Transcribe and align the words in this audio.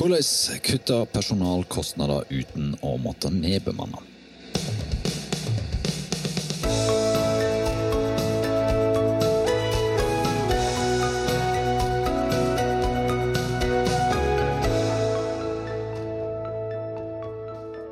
Hvordan 0.00 0.22
kutte 0.64 0.96
personalkostnader 1.12 2.22
uten 2.32 2.70
å 2.80 2.94
måtte 2.96 3.28
nedbemanne? 3.28 3.98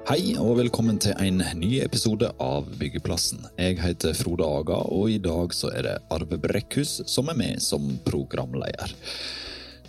Hei 0.08 0.32
og 0.40 0.54
velkommen 0.62 0.96
til 0.96 1.12
en 1.20 1.42
ny 1.60 1.82
episode 1.84 2.30
av 2.40 2.70
Byggeplassen. 2.80 3.44
Jeg 3.60 3.76
heter 3.82 4.16
Frode 4.16 4.48
Aga, 4.48 4.80
og 4.88 5.12
i 5.12 5.20
dag 5.20 5.52
så 5.52 5.74
er 5.76 5.84
det 5.84 5.94
Arve 6.08 6.40
Brekkhus 6.40 7.02
som 7.04 7.28
er 7.28 7.36
med 7.36 7.60
som 7.60 7.98
programleder. 8.08 8.96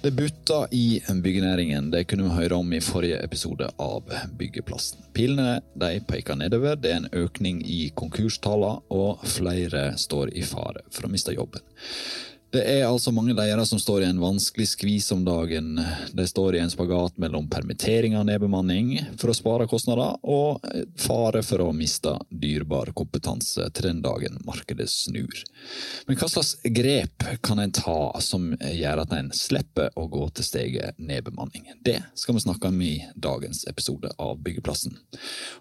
Det 0.02 0.12
butta 0.12 0.68
i 0.72 1.02
byggenæringen. 1.24 1.92
Det 1.92 2.06
kunne 2.08 2.24
vi 2.24 2.30
høre 2.30 2.56
om 2.56 2.74
i 2.74 2.80
forrige 2.80 3.18
episode 3.24 3.68
av 3.84 4.08
Byggeplassen. 4.40 5.02
Pilene 5.14 5.58
de 5.76 6.00
peker 6.08 6.40
nedover. 6.40 6.78
Det 6.80 6.94
er 6.94 7.02
en 7.02 7.10
økning 7.20 7.60
i 7.68 7.90
konkurstallene, 8.00 8.80
og 8.96 9.26
flere 9.28 9.98
står 10.00 10.32
i 10.40 10.46
fare 10.48 10.86
for 10.88 11.04
å 11.04 11.12
miste 11.12 11.36
jobben. 11.36 11.66
Det 12.50 12.64
er 12.66 12.88
altså 12.88 13.12
mange 13.14 13.36
ledere 13.38 13.62
som 13.70 13.78
står 13.78 14.02
i 14.02 14.08
en 14.10 14.20
vanskelig 14.24 14.66
skvis 14.72 15.12
om 15.14 15.22
dagen. 15.22 15.76
De 16.18 16.24
står 16.26 16.56
i 16.58 16.62
en 16.64 16.72
spagat 16.72 17.20
mellom 17.22 17.46
permittering 17.46 18.16
og 18.18 18.24
nedbemanning 18.26 18.96
for 19.22 19.30
å 19.30 19.36
spare 19.38 19.68
kostnader, 19.70 20.16
og 20.26 20.64
fare 20.98 21.44
for 21.46 21.62
å 21.62 21.68
miste 21.78 22.16
dyrebar 22.34 22.90
kompetanse 22.98 23.68
til 23.70 23.86
den 23.86 24.00
dagen 24.02 24.40
markedet 24.48 24.88
snur. 24.90 25.44
Men 26.08 26.18
hva 26.18 26.30
slags 26.32 26.56
grep 26.66 27.28
kan 27.46 27.62
en 27.62 27.76
ta 27.76 28.00
som 28.26 28.48
gjør 28.58 29.04
at 29.04 29.14
en 29.14 29.30
slipper 29.36 29.94
å 29.94 30.08
gå 30.10 30.26
til 30.40 30.48
steget 30.48 30.98
nedbemanning? 30.98 31.68
Det 31.86 32.00
skal 32.18 32.40
vi 32.40 32.44
snakke 32.48 32.72
om 32.74 32.82
i 32.82 32.96
dagens 33.14 33.62
episode 33.70 34.10
av 34.18 34.42
Byggeplassen. 34.42 34.98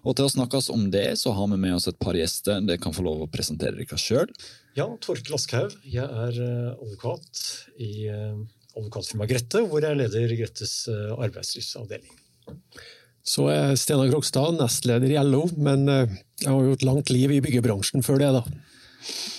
Og 0.01 0.17
til 0.17 0.25
å 0.25 0.33
snakkes 0.33 0.71
om 0.73 0.89
det, 0.89 1.11
så 1.21 1.37
har 1.37 1.53
vi 1.53 1.61
med 1.61 1.77
oss 1.77 1.85
et 1.91 2.01
par 2.01 2.17
gjester. 2.17 2.65
Det 2.65 2.79
kan 2.81 2.97
få 2.97 3.05
lov 3.05 3.27
å 3.27 3.29
presentere 3.29 3.77
dere 3.77 4.01
sjøl. 4.01 4.33
Ja, 4.77 4.85
Torkel 5.01 5.35
Aschhaug. 5.35 5.73
Jeg 5.83 6.05
er 6.05 6.35
advokat 6.75 7.41
i 7.81 8.07
advokatfirmaet 8.09 9.31
Grette, 9.31 9.63
hvor 9.65 9.83
jeg 9.83 9.97
leder 9.97 10.35
Grettes 10.37 10.73
arbeidslivsavdeling. 10.89 12.13
Så 13.25 13.49
er 13.51 13.75
Steinar 13.77 14.11
Krogstad 14.13 14.55
nestleder 14.57 15.11
i 15.11 15.17
LO, 15.25 15.43
men 15.57 15.85
jeg 15.89 16.47
har 16.47 16.61
jo 16.65 16.77
et 16.77 16.85
langt 16.85 17.11
liv 17.13 17.33
i 17.35 17.41
byggebransjen 17.43 18.05
før 18.05 18.21
det, 18.21 18.29
da. 18.37 18.68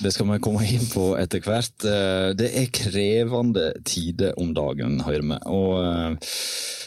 Det 0.00 0.12
skal 0.14 0.28
vi 0.30 0.41
komme 0.42 0.64
inn 0.64 0.86
på 0.89 1.11
etter 1.20 1.42
hvert. 1.44 1.84
Det 2.36 2.48
er 2.48 2.72
krevende 2.75 3.70
tider 3.84 4.39
om 4.41 4.55
dagen, 4.56 5.00
hører 5.05 5.27
vi. 5.27 5.39
Og 5.53 6.16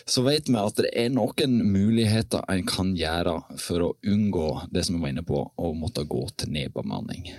så 0.10 0.24
vet 0.26 0.50
vi 0.50 0.58
at 0.60 0.82
det 0.82 0.92
er 1.00 1.14
noen 1.14 1.60
muligheter 1.70 2.44
en 2.52 2.66
kan 2.68 2.92
gjøre 2.98 3.38
for 3.62 3.86
å 3.86 3.94
unngå 4.10 4.48
det 4.74 4.84
som 4.88 4.98
vi 4.98 5.06
var 5.06 5.14
inne 5.14 5.26
på, 5.28 5.40
å 5.40 5.74
måtte 5.78 6.04
gå 6.10 6.26
til 6.42 6.52
nedbemanning. 6.58 7.30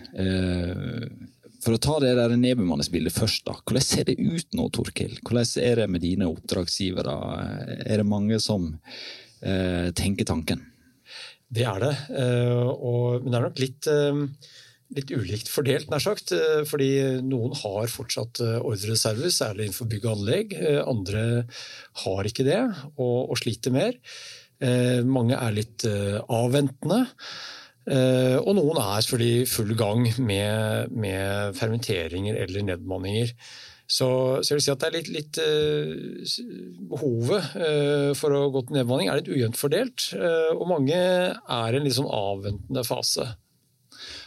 For 1.64 1.76
å 1.76 1.80
ta 1.80 1.96
det 2.02 2.12
der 2.18 2.34
nedbemanningsbildet 2.36 3.14
først, 3.14 3.46
da. 3.48 3.56
hvordan 3.64 3.84
ser 3.84 4.08
det 4.08 4.18
ut 4.20 4.56
nå, 4.56 4.68
Torkil? 4.74 5.16
Hvordan 5.24 5.64
er 5.64 5.80
det 5.80 5.88
med 5.92 6.04
dine 6.04 6.28
oppdragsgivere? 6.28 7.14
Er 7.86 8.02
det 8.02 8.08
mange 8.08 8.40
som 8.42 8.66
eh, 9.40 9.88
tenker 9.96 10.28
tanken? 10.28 10.66
Det 11.54 11.64
er 11.68 11.80
det, 11.80 11.94
men 12.10 13.28
det 13.30 13.36
er 13.38 13.44
nok 13.44 13.60
litt 13.62 13.86
litt 14.94 15.10
ulikt 15.14 15.50
fordelt, 15.50 15.90
nær 15.90 16.02
sagt. 16.02 16.34
Fordi 16.68 16.90
noen 17.24 17.56
har 17.62 17.90
fortsatt 17.92 18.42
ordrereserver, 18.44 19.32
særlig 19.32 19.68
innenfor 19.68 19.90
bygg 19.90 20.06
og 20.06 20.14
anlegg. 20.18 20.56
Andre 20.84 21.26
har 22.04 22.30
ikke 22.30 22.46
det, 22.46 22.62
og, 22.94 23.18
og 23.32 23.38
sliter 23.40 23.74
mer. 23.74 23.98
Mange 25.08 25.36
er 25.36 25.56
litt 25.56 25.84
avventende. 25.84 27.04
Og 27.84 28.50
noen 28.56 28.80
er 28.80 29.04
selvfølgelig 29.04 29.42
i 29.42 29.50
full 29.50 29.76
gang 29.76 30.06
med, 30.24 30.94
med 30.94 31.58
fermenteringer 31.58 32.38
eller 32.46 32.68
nedbemanninger. 32.70 33.34
Så, 33.84 34.06
så, 34.40 34.48
jeg 34.48 34.56
vil 34.56 34.62
si 34.64 34.72
at 34.72 34.80
det 34.80 34.86
er 34.88 34.94
litt, 34.94 35.10
litt 35.12 35.38
Behovet 36.88 37.50
for 38.16 38.32
å 38.32 38.46
gå 38.54 38.62
til 38.64 38.78
nedbemanning 38.78 39.10
er 39.12 39.20
litt 39.20 39.28
ujevnt 39.28 39.60
fordelt. 39.60 40.08
Og 40.56 40.64
mange 40.70 40.96
er 40.96 41.74
i 41.74 41.80
en 41.80 41.84
litt 41.84 41.98
sånn 41.98 42.08
avventende 42.08 42.86
fase 42.88 43.34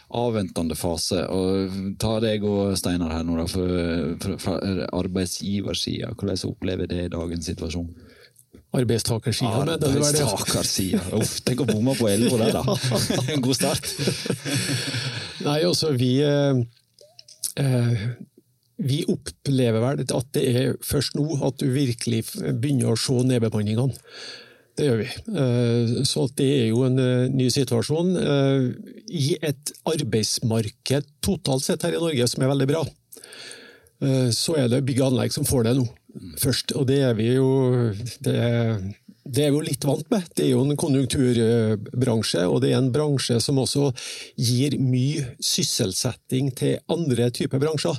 avventende 0.08 0.76
fase. 0.78 1.24
og 1.28 1.96
Ta 2.00 2.18
deg 2.24 2.44
og 2.48 2.76
Steinar 2.78 3.12
her 3.16 3.26
nå, 3.26 3.36
da, 3.40 3.46
fra 4.40 4.58
arbeidsgiversida. 4.96 6.14
Hvordan 6.16 6.44
opplever 6.48 6.88
det 6.90 7.04
i 7.04 7.10
dagens 7.12 7.50
situasjon? 7.50 7.90
Arbeidstakersida? 8.78 9.64
Arbeidstakersida. 9.76 11.02
Uff, 11.16 11.38
tenk 11.44 11.62
å 11.64 11.68
bomme 11.68 11.94
på 11.96 12.08
LO 12.20 12.40
der, 12.40 12.56
da. 12.56 12.64
En 13.32 13.44
god 13.44 13.56
start. 13.56 13.92
Nei, 15.44 15.60
altså, 15.64 15.94
vi 15.96 16.18
eh, 16.24 16.60
vi 18.78 19.00
opplever 19.10 19.82
vel 19.82 20.04
at 20.04 20.28
det 20.36 20.44
er 20.50 20.76
først 20.86 21.16
nå 21.18 21.40
at 21.46 21.58
du 21.58 21.66
virkelig 21.74 22.22
begynner 22.60 22.92
å 22.92 23.00
se 23.00 23.16
nedbemanningene. 23.26 23.96
Det 24.78 24.86
gjør 24.86 25.00
vi. 25.00 25.08
Så 26.06 26.24
det 26.38 26.48
er 26.54 26.66
jo 26.70 26.84
en 26.86 27.00
ny 27.34 27.48
situasjon 27.50 28.12
i 29.10 29.32
et 29.42 29.72
arbeidsmarked 29.90 31.08
totalt 31.24 31.66
sett 31.66 31.82
her 31.82 31.96
i 31.98 32.02
Norge 32.02 32.28
som 32.30 32.44
er 32.44 32.52
veldig 32.52 32.68
bra. 32.70 32.84
Så 34.30 34.54
er 34.54 34.70
det 34.70 34.84
bygg 34.86 35.02
og 35.02 35.08
anlegg 35.10 35.34
som 35.34 35.48
får 35.48 35.66
det 35.66 35.74
nå, 35.80 35.86
først. 36.38 36.76
Og 36.78 36.86
det 36.86 37.00
er 37.08 37.18
vi 37.18 37.32
jo 37.32 37.48
det, 38.22 38.38
det 39.28 39.44
er 39.44 39.50
vi 39.52 39.58
jo 39.58 39.64
litt 39.66 39.84
vant 39.84 40.06
med. 40.12 40.26
Det 40.36 40.46
er 40.46 40.52
jo 40.54 40.62
en 40.64 40.78
konjunkturbransje, 40.78 42.44
og 42.48 42.62
det 42.64 42.72
er 42.72 42.78
en 42.80 42.90
bransje 42.94 43.38
som 43.44 43.60
også 43.60 43.90
gir 44.40 44.78
mye 44.80 45.24
sysselsetting 45.44 46.50
til 46.58 46.78
andre 46.92 47.28
typer 47.34 47.60
bransjer. 47.62 47.98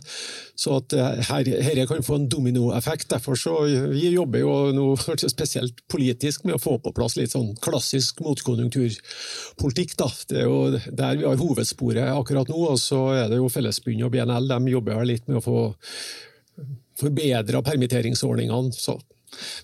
Så 0.60 0.80
at 0.80 0.96
her, 1.30 1.52
her 1.66 1.82
kan 1.90 2.06
få 2.06 2.18
en 2.20 2.30
dominoeffekt. 2.32 3.10
Derfor 3.14 3.38
så 3.40 3.56
vi 3.92 4.10
jobber 4.14 4.44
jo 4.44 4.56
nå 4.76 4.88
spesielt 5.22 5.84
politisk 5.92 6.48
med 6.48 6.58
å 6.58 6.64
få 6.64 6.78
på 6.84 6.94
plass 6.96 7.18
litt 7.20 7.36
sånn 7.36 7.54
klassisk 7.64 8.24
motkonjunkturpolitikk. 8.26 9.96
Da. 10.00 10.10
Det 10.30 10.42
er 10.42 10.50
jo 10.50 10.80
der 10.90 11.22
vi 11.22 11.28
har 11.28 11.40
hovedsporet 11.40 12.16
akkurat 12.16 12.50
nå. 12.52 12.64
Og 12.74 12.82
så 12.82 13.06
er 13.18 13.30
det 13.32 13.40
jo 13.40 13.52
Fellesbundet 13.54 14.08
og 14.08 14.16
BNL 14.16 14.50
de 14.50 14.74
jobber 14.74 15.06
litt 15.08 15.30
med 15.30 15.40
å 15.40 15.46
få 15.46 15.62
forbedra 17.00 17.62
permitteringsordningene. 17.64 18.74
så 18.76 18.98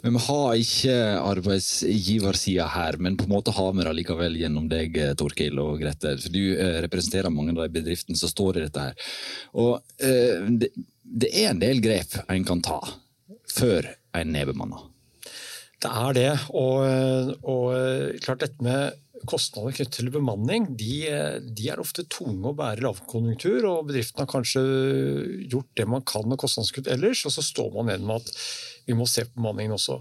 men 0.04 0.18
vi 0.18 0.24
har 0.28 0.62
ikke 0.62 0.96
arbeidsgiversida 1.20 2.68
her, 2.74 2.98
men 3.02 3.18
på 3.20 3.28
en 3.28 3.34
måte 3.36 3.54
har 3.56 3.72
vi 3.76 3.86
det 3.86 3.94
likevel 4.00 4.38
gjennom 4.40 4.68
deg, 4.72 4.98
Torkil 5.20 5.62
og 5.64 5.80
Grete. 5.82 6.16
For 6.22 6.34
du 6.34 6.44
eh, 6.54 6.82
representerer 6.86 7.34
mange 7.34 7.56
av 7.56 7.64
de 7.66 7.80
bedriftene 7.80 8.20
som 8.20 8.32
står 8.32 8.60
i 8.60 8.66
dette 8.68 8.88
her. 8.88 9.08
Og 9.62 9.80
eh, 10.04 10.50
det, 10.62 11.32
er 11.32 11.52
en 11.52 11.64
del 11.64 11.82
grep 11.84 12.20
en 12.26 12.46
kan 12.48 12.64
ta 12.66 12.82
før 13.56 13.90
en 14.16 14.36
nedbemanner. 14.36 14.92
Det 15.84 15.90
er 15.92 16.16
det, 16.16 16.30
og, 16.56 17.36
og 17.46 18.22
klart 18.24 18.42
dette 18.42 18.64
med 18.64 18.96
kostnader 19.30 19.74
knyttet 19.76 19.98
til 20.00 20.12
bemanning 20.14 20.68
de, 20.78 21.08
de, 21.46 21.68
er 21.72 21.82
ofte 21.82 22.06
tunge 22.12 22.52
å 22.52 22.56
bære 22.58 22.82
i 22.82 22.86
lavkonjunktur. 22.86 23.66
og 23.70 23.90
Bedriften 23.90 24.24
har 24.24 24.30
kanskje 24.32 24.64
gjort 25.52 25.72
det 25.78 25.88
man 25.90 26.06
kan 26.08 26.28
med 26.30 26.40
kostnadskutt 26.42 26.90
ellers, 26.92 27.26
og 27.28 27.36
så 27.36 27.44
står 27.46 27.72
man 27.76 27.92
igjen 27.92 28.08
med 28.08 28.24
at 28.24 28.34
vi 28.86 28.98
må 28.98 29.08
se 29.10 29.26
på 29.28 29.40
bemanningen 29.40 29.76
også. 29.78 30.00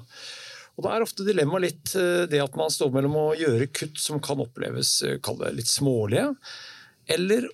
Og 0.74 0.86
Da 0.86 0.94
er 0.94 1.04
ofte 1.04 1.26
dilemmaet 1.26 1.62
litt 1.62 1.92
det 2.30 2.40
at 2.42 2.56
man 2.58 2.72
står 2.72 2.90
mellom 2.94 3.14
å 3.20 3.26
gjøre 3.38 3.70
kutt 3.70 4.00
som 4.02 4.22
kan 4.22 4.40
oppleves 4.42 4.96
litt 5.54 5.70
smålige, 5.70 6.32
eller 7.14 7.46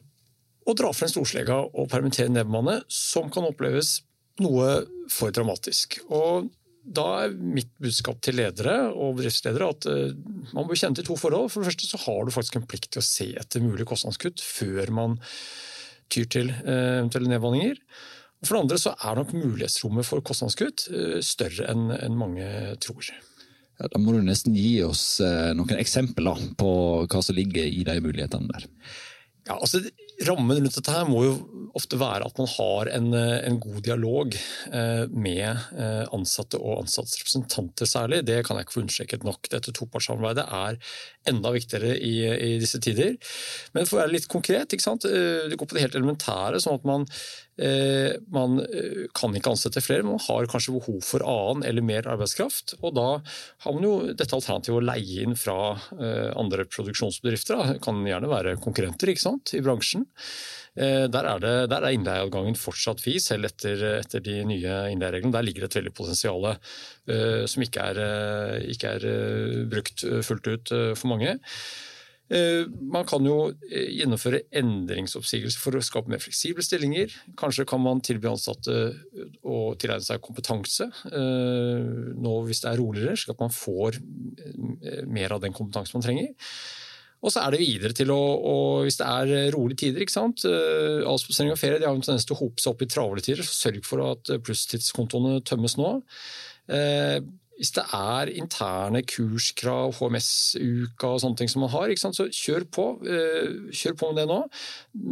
å 0.69 0.77
dra 0.77 0.93
frem 0.97 1.11
storslega 1.11 1.59
og 1.69 1.91
permittere 1.93 2.33
nedbemanne, 2.33 2.81
som 2.89 3.29
kan 3.33 3.45
oppleves 3.49 3.99
noe 4.41 4.81
for 5.13 5.35
dramatisk. 5.37 5.99
Og 6.09 6.49
da 6.81 7.07
er 7.27 7.35
mitt 7.37 7.71
budskap 7.83 8.23
til 8.25 8.39
ledere 8.41 8.77
og 8.89 9.19
bedriftsledere 9.19 9.69
at 9.75 9.89
man 10.57 10.69
bør 10.69 10.79
kjenne 10.81 10.97
til 10.97 11.11
to 11.11 11.17
forhold. 11.21 11.51
For 11.53 11.61
det 11.61 11.73
første 11.75 11.91
så 11.91 12.01
har 12.07 12.25
du 12.25 12.33
faktisk 12.35 12.57
en 12.57 12.69
plikt 12.71 12.89
til 12.95 13.03
å 13.03 13.05
se 13.05 13.29
etter 13.37 13.65
mulige 13.65 13.91
kostnadskutt 13.91 14.41
før 14.41 14.95
man 14.97 15.19
tyr 16.11 16.27
til 16.33 16.49
eventuelle 16.65 17.31
nedbemanninger. 17.31 17.83
For 18.45 18.57
det 18.57 18.63
andre 18.63 18.79
så 18.81 18.95
er 18.97 19.19
nok 19.19 19.35
mulighetsrommet 19.37 20.07
for 20.09 20.25
kostnadskutt 20.25 20.87
større 21.25 21.67
enn 21.69 22.17
mange 22.17 22.47
tror. 22.81 23.11
Ja, 23.81 23.89
da 23.93 24.01
må 24.01 24.15
du 24.15 24.23
nesten 24.25 24.57
gi 24.57 24.79
oss 24.85 25.21
noen 25.57 25.77
eksempler 25.77 26.41
på 26.61 26.71
hva 27.05 27.21
som 27.25 27.37
ligger 27.37 27.69
i 27.69 27.85
de 27.85 27.99
mulighetene 28.01 28.49
der. 28.49 28.65
Ja, 29.49 29.57
altså 29.57 29.81
rammen 30.27 30.59
rundt 30.59 30.77
dette 30.77 30.93
her 30.93 31.07
må 31.09 31.23
jo 31.25 31.33
ofte 31.79 31.99
være 32.01 32.27
at 32.27 32.39
man 32.41 32.49
har 32.51 32.91
en, 32.93 33.09
en 33.15 33.59
god 33.63 33.79
dialog 33.87 34.35
eh, 34.37 35.05
med 35.11 35.47
eh, 35.49 36.05
ansatte 36.15 36.59
og 36.61 36.83
ansattes 36.83 37.21
representanter 37.21 37.89
særlig. 37.89 38.21
Det 38.29 38.41
kan 38.47 38.59
jeg 38.59 38.67
ikke 38.67 38.77
få 38.77 38.83
understreket 38.85 39.27
nok. 39.27 39.49
Dette 39.53 39.75
topartssamarbeidet 39.77 40.45
er 40.45 40.79
enda 41.31 41.55
viktigere 41.55 41.95
i, 41.97 42.15
i, 42.27 42.51
disse 42.61 42.83
tider. 42.83 43.17
Men 43.77 43.89
for 43.89 43.97
å 43.99 44.03
være 44.03 44.17
litt 44.17 44.29
konkret, 44.31 44.75
eh, 44.77 45.47
det 45.49 45.57
går 45.59 45.71
på 45.71 45.79
det 45.79 45.87
helt 45.87 45.99
elementære. 46.01 46.61
sånn 46.61 46.81
at 46.81 46.89
man, 46.91 47.07
man 48.33 48.61
kan 49.17 49.35
ikke 49.37 49.51
ansette 49.53 49.83
flere, 49.85 50.05
men 50.05 50.15
man 50.15 50.23
har 50.25 50.49
kanskje 50.49 50.73
behov 50.79 51.03
for 51.05 51.25
annen 51.29 51.67
eller 51.69 51.85
mer 51.85 52.09
arbeidskraft. 52.09 52.77
og 52.81 52.95
Da 52.97 53.09
har 53.65 53.75
man 53.77 53.85
jo 53.85 53.93
dette 54.17 54.37
alternativet 54.37 54.79
å 54.81 54.87
leie 54.87 55.27
inn 55.27 55.37
fra 55.37 55.59
andre 56.41 56.65
produksjonsbedrifter. 56.71 57.75
Det 57.75 57.83
kan 57.85 58.01
gjerne 58.07 58.33
være 58.33 58.57
konkurrenter 58.65 59.13
i 59.13 59.63
bransjen. 59.65 60.07
Eh, 60.79 61.07
der 61.11 61.27
er, 61.27 61.43
det, 61.43 61.55
der 61.73 61.83
er 61.83 61.97
innleieadgangen 61.97 62.59
fortsatt 62.59 63.03
fri, 63.03 63.17
selv 63.23 63.49
etter, 63.49 63.83
etter 63.99 64.23
de 64.23 64.39
nye 64.47 64.77
innleiereglene. 64.93 65.35
Der 65.35 65.47
ligger 65.47 65.67
et 65.67 65.77
veldig 65.81 65.93
potensial 65.97 66.47
uh, 66.53 67.45
som 67.51 67.65
ikke 67.67 67.87
er, 67.93 68.01
uh, 68.01 68.57
ikke 68.71 68.95
er 68.99 69.07
uh, 69.11 69.63
brukt 69.71 70.05
fullt 70.27 70.51
ut 70.51 70.75
for 70.95 71.11
mange. 71.11 71.37
Man 72.31 73.07
kan 73.11 73.25
jo 73.27 73.51
gjennomføre 73.67 74.45
endringsoppsigelser 74.55 75.59
for 75.59 75.75
å 75.75 75.83
skape 75.83 76.13
mer 76.13 76.23
fleksible 76.23 76.63
stillinger. 76.63 77.11
Kanskje 77.41 77.67
kan 77.67 77.83
man 77.83 78.03
tilby 78.07 78.29
ansatte 78.31 78.77
å 79.43 79.57
tilegne 79.75 80.07
seg 80.07 80.23
kompetanse 80.23 80.87
nå 81.11 82.37
hvis 82.47 82.63
det 82.63 82.71
er 82.71 82.79
roligere, 82.79 83.17
slik 83.19 83.35
at 83.35 83.43
man 83.43 83.51
får 83.55 83.99
mer 85.11 85.35
av 85.35 85.43
den 85.43 85.57
kompetansen 85.57 85.99
man 85.99 86.07
trenger. 86.07 86.55
Og 87.21 87.33
så 87.33 87.43
er 87.43 87.53
det 87.53 87.61
videre 87.61 87.97
til 87.97 88.13
å, 88.15 88.19
å 88.19 88.55
Hvis 88.87 88.99
det 89.01 89.09
er 89.09 89.35
eh, 89.37 89.51
rolige 89.53 89.85
tider, 89.85 90.05
ikke 90.05 90.17
sant? 90.17 90.45
Eh, 90.49 91.03
avspasering 91.09 91.53
og 91.53 91.61
ferie 91.61 91.81
de 91.81 91.89
har 91.89 91.97
en 91.97 92.05
tendens 92.05 92.27
til 92.29 92.37
å 92.37 92.41
hope 92.41 92.63
seg 92.63 92.73
opp 92.73 92.85
i 92.85 92.89
travle 92.91 93.25
tider. 93.25 93.45
Sørg 93.45 93.85
for 93.89 94.05
at 94.07 94.33
eh, 94.33 94.41
plusstidskontoene 94.45 95.41
tømmes 95.49 95.77
nå. 95.81 95.95
Eh, 97.61 97.65
hvis 97.65 97.75
det 97.77 97.85
er 97.93 98.33
interne 98.41 99.03
kurskrav, 99.05 99.93
HMS-uka 99.99 101.11
og 101.13 101.21
sånne 101.21 101.37
ting 101.37 101.51
som 101.53 101.61
man 101.65 101.73
har, 101.75 101.93
så 102.01 102.29
kjør 102.33 102.65
på. 102.73 102.87
Kjør 103.73 103.97
på 104.01 104.11
med 104.11 104.23
det 104.23 104.29
nå. 104.31 104.41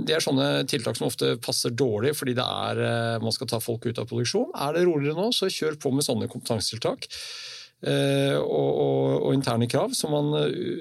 Det 0.09 0.17
er 0.17 0.25
sånne 0.25 0.65
tiltak 0.67 0.97
som 0.97 1.09
ofte 1.09 1.37
passer 1.45 1.71
dårlig 1.71 2.15
fordi 2.17 2.35
er, 2.39 3.21
man 3.21 3.35
skal 3.35 3.51
ta 3.51 3.61
folk 3.61 3.87
ut 3.87 3.99
av 3.99 4.09
produksjon. 4.09 4.51
Er 4.57 4.75
det 4.75 4.87
roligere 4.89 5.19
nå, 5.19 5.31
så 5.33 5.51
kjør 5.53 5.79
på 5.83 5.93
med 5.93 6.07
sånne 6.07 6.31
kompetansetiltak. 6.33 7.09
Eh, 7.87 8.35
og, 8.41 8.71
og, 8.75 9.05
og, 9.23 9.35
interne 9.37 9.69
krav 9.71 9.93
som 9.95 10.11
man, 10.11 10.33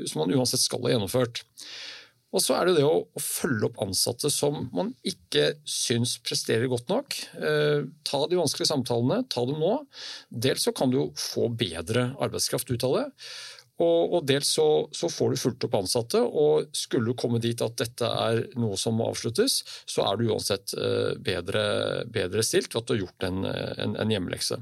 som 0.09 0.23
man, 0.23 0.33
uansett 0.33 0.63
skal 0.63 0.81
ha 0.85 0.95
gjennomført. 0.95 1.43
Og 2.35 2.43
så 2.43 2.57
er 2.57 2.67
det 2.67 2.77
det 2.79 2.85
å, 2.87 3.05
å, 3.07 3.21
følge 3.23 3.69
opp 3.69 3.79
ansatte 3.85 4.29
som 4.33 4.65
man 4.75 4.91
ikke 5.07 5.53
syns 5.67 6.17
presterer 6.25 6.67
godt 6.71 6.89
nok. 6.91 7.15
Eh, 7.39 7.85
ta 8.07 8.23
de 8.27 8.39
vanskelige 8.39 8.71
samtalene, 8.73 9.21
ta 9.31 9.45
dem 9.47 9.61
nå. 9.61 9.77
Dels 10.27 10.67
så 10.67 10.73
kan 10.75 10.91
du 10.91 11.05
få 11.15 11.47
bedre 11.55 12.09
arbeidskraft 12.19 12.73
ut 12.73 12.87
av 12.87 12.97
det. 12.99 13.05
Og, 13.77 14.17
og 14.17 14.25
dels 14.25 14.49
så, 14.57 14.65
så, 14.95 15.07
får 15.13 15.33
du 15.33 15.39
fulgt 15.39 15.67
opp 15.67 15.77
ansatte, 15.77 16.19
og 16.19 16.71
skulle 16.75 17.13
du 17.13 17.19
komme 17.19 17.39
dit 17.39 17.61
at 17.61 17.77
dette 17.77 18.09
er 18.09 18.41
noe 18.57 18.77
som 18.79 18.97
må 18.97 19.11
avsluttes, 19.11 19.59
så 19.85 20.07
er 20.07 20.17
du 20.17 20.31
uansett 20.31 20.73
eh, 20.73 21.13
bedre, 21.21 21.63
bedre 22.09 22.43
stilt 22.43 22.73
ved 22.73 22.81
at 22.81 22.89
du 22.89 22.95
har 22.95 23.03
gjort 23.05 23.27
en, 23.29 23.45
en, 23.45 23.95
en 24.01 24.15
hjemmelekse. 24.15 24.59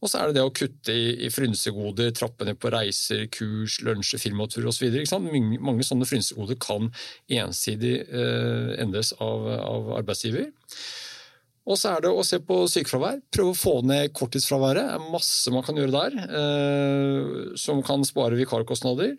Og 0.00 0.08
så 0.08 0.20
er 0.20 0.30
det 0.30 0.38
det 0.38 0.46
å 0.46 0.52
kutte 0.56 0.94
i, 0.96 1.10
i 1.26 1.30
frynsegoder, 1.32 2.14
trappe 2.16 2.46
ned 2.48 2.58
på 2.60 2.72
reiser, 2.72 3.26
kurs, 3.32 3.80
lunsjer, 3.84 4.22
firmatur 4.22 4.70
osv. 4.70 4.88
Mange, 5.20 5.60
mange 5.60 5.86
sånne 5.86 6.08
frynsegoder 6.08 6.56
kan 6.60 6.88
ensidig 7.28 7.98
eh, 8.08 8.74
endres 8.80 9.12
av, 9.20 9.46
av, 9.60 9.92
arbeidsgiver. 10.00 10.48
Og 11.70 11.76
så 11.78 11.92
er 11.92 12.02
det 12.02 12.10
å 12.16 12.24
se 12.26 12.40
på 12.42 12.62
sykefravær. 12.72 13.20
Prøve 13.30 13.52
å 13.52 13.58
få 13.58 13.74
ned 13.86 14.14
korttidsfraværet. 14.16 14.88
Det 14.88 14.96
er 14.96 15.12
masse 15.12 15.52
man 15.52 15.66
kan 15.66 15.78
gjøre 15.78 15.98
der 15.98 16.16
eh, 16.40 17.50
som 17.60 17.84
kan 17.86 18.06
spare 18.08 18.40
vikarkostnader. 18.40 19.18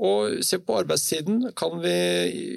Og 0.00 0.40
se 0.44 0.58
på 0.64 0.78
arbeidstiden. 0.80 1.52
Kan 1.56 1.78
vi, 1.84 1.94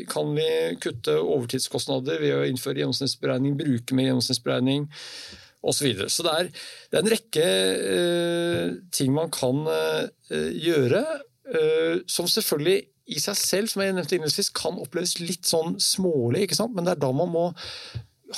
kan 0.10 0.34
vi 0.34 0.50
kutte 0.82 1.20
overtidskostnader 1.22 2.18
ved 2.24 2.36
å 2.40 2.44
innføre 2.50 2.82
gjennomsnittsberegning, 2.82 3.60
bruke 3.62 3.96
mer 4.00 4.10
gjennomsnittsberegning? 4.10 4.90
Osv. 5.63 5.89
Så, 6.04 6.10
så 6.18 6.25
det 6.27 6.33
er, 6.38 6.50
det 6.92 7.00
er 7.00 7.04
en 7.04 7.13
rekke 7.13 7.50
uh, 7.83 8.74
ting 8.95 9.13
man 9.15 9.31
kan 9.33 9.63
uh, 9.68 10.07
gjøre, 10.30 11.04
uh, 11.56 12.01
som 12.07 12.30
selvfølgelig 12.30 12.81
i 13.13 13.19
seg 13.19 13.36
selv 13.36 13.71
som 13.71 13.83
jeg 13.83 13.95
nevnte 13.98 14.45
kan 14.56 14.80
oppleves 14.80 15.18
litt 15.19 15.48
sånn 15.48 15.75
smålig, 15.83 16.45
ikke 16.45 16.60
sant? 16.60 16.75
men 16.75 16.88
det 16.88 16.95
er 16.95 17.04
da 17.04 17.12
man 17.15 17.31
må 17.33 17.48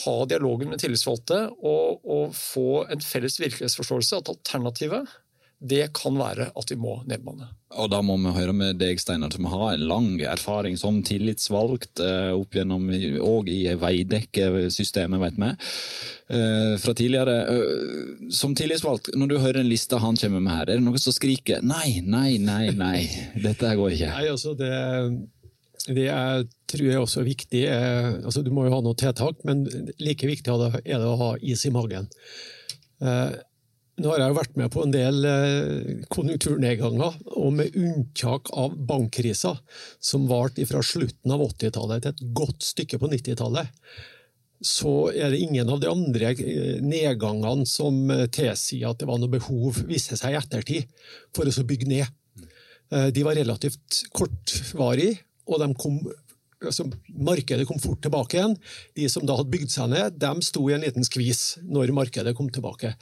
ha 0.03 0.15
dialogen 0.27 0.71
med 0.71 0.81
tillitsvalgte 0.81 1.37
og, 1.53 2.01
og 2.03 2.33
få 2.35 2.83
en 2.91 3.03
felles 3.03 3.37
virkelighetsforståelse. 3.39 4.19
At 4.19 4.31
alternativet 4.33 5.13
det 5.59 5.87
kan 5.95 6.17
være 6.19 6.49
at 6.51 6.71
vi 6.71 6.75
må 6.79 6.97
nedbemanne. 7.07 7.47
Og 7.79 7.89
da 7.91 7.99
må 8.05 8.15
vi 8.21 8.31
høre 8.35 8.53
med 8.55 8.77
deg, 8.79 8.99
Steinar, 9.01 9.33
som 9.33 9.47
har 9.51 9.73
en 9.73 9.85
lang 9.89 10.09
erfaring 10.23 10.77
som 10.79 11.01
tillitsvalgt 11.05 12.01
eh, 12.03 12.31
opp 12.35 12.55
gjennom 12.55 12.87
og 13.23 13.49
i 13.51 13.61
Veidekke-systemet, 13.79 15.19
vet 15.23 15.39
vi. 15.41 15.49
Eh, 16.35 16.75
fra 16.81 16.95
tidligere. 16.95 17.37
Eh, 17.51 18.27
som 18.35 18.55
tillitsvalgt, 18.55 19.11
når 19.15 19.31
du 19.31 19.37
hører 19.39 19.61
en 19.63 19.71
liste 19.71 19.99
han 20.01 20.19
kommer 20.19 20.43
med 20.43 20.55
her, 20.55 20.67
er 20.69 20.79
det 20.79 20.85
noe 20.85 21.01
som 21.01 21.15
skriker 21.15 21.63
nei, 21.65 22.01
nei, 22.03 22.37
nei, 22.39 22.69
nei, 22.75 22.99
dette 23.47 23.73
går 23.79 23.97
ikke? 23.97 24.11
Nei, 24.13 24.29
altså 24.35 24.55
det, 24.59 24.71
det 25.89 26.07
er, 26.13 26.45
tror 26.71 26.87
jeg 26.91 27.01
også 27.01 27.23
er 27.23 27.29
viktig. 27.31 27.65
Altså, 27.71 28.45
du 28.45 28.53
må 28.55 28.69
jo 28.69 28.75
ha 28.75 28.83
noe 28.85 28.99
tiltak, 28.99 29.43
men 29.47 29.65
like 29.99 30.31
viktig 30.31 30.53
er 30.53 30.95
det 30.95 31.03
å 31.03 31.19
ha 31.23 31.33
is 31.43 31.65
i 31.67 31.75
magen. 31.75 32.07
Nå 33.95 34.09
har 34.11 34.19
jeg 34.19 34.31
jo 34.33 34.35
vært 34.35 34.57
med 34.59 34.71
på 34.73 34.81
en 34.83 34.91
del 34.91 35.27
eh, 35.29 35.91
konjunkturnedganger, 36.11 37.13
og 37.39 37.53
med 37.55 37.77
unntak 37.79 38.51
av 38.59 38.73
bankkrisa, 38.89 39.53
som 40.03 40.25
varte 40.27 40.65
fra 40.67 40.81
slutten 40.83 41.31
av 41.31 41.43
80-tallet 41.45 42.03
til 42.03 42.11
et 42.11 42.25
godt 42.35 42.67
stykke 42.67 42.99
på 42.99 43.09
90-tallet, 43.13 43.71
så 44.65 44.91
er 45.13 45.31
det 45.31 45.39
ingen 45.45 45.71
av 45.71 45.79
de 45.79 45.87
andre 45.91 46.33
eh, 46.33 46.83
nedgangene 46.83 47.63
som 47.69 48.11
eh, 48.11 48.25
tilsier 48.35 48.91
at 48.91 48.99
det 48.99 49.07
var 49.07 49.21
noe 49.21 49.31
behov, 49.31 49.79
viste 49.87 50.19
seg 50.19 50.35
i 50.35 50.41
ettertid, 50.41 50.91
for 51.35 51.47
å 51.47 51.67
bygge 51.71 51.91
ned. 51.91 52.11
De 52.85 53.23
var 53.25 53.33
relativt 53.33 54.03
kortvarige, 54.13 55.23
og 55.49 55.57
de 55.57 55.67
kom 55.79 55.95
altså, 56.69 56.87
markedet 57.09 57.67
kom 57.69 57.79
fort 57.81 58.01
tilbake 58.03 58.39
igjen. 58.39 58.55
De 58.97 59.07
som 59.11 59.25
da 59.25 59.37
hadde 59.37 59.53
bygd 59.53 59.73
seg 59.73 59.91
ned, 59.93 60.19
de 60.21 60.33
sto 60.45 60.65
i 60.69 60.75
en 60.75 60.85
liten 60.85 61.05
skvis 61.07 61.43
når 61.63 61.93
markedet 61.95 62.35
kom 62.37 62.49
tilbake. 62.53 62.95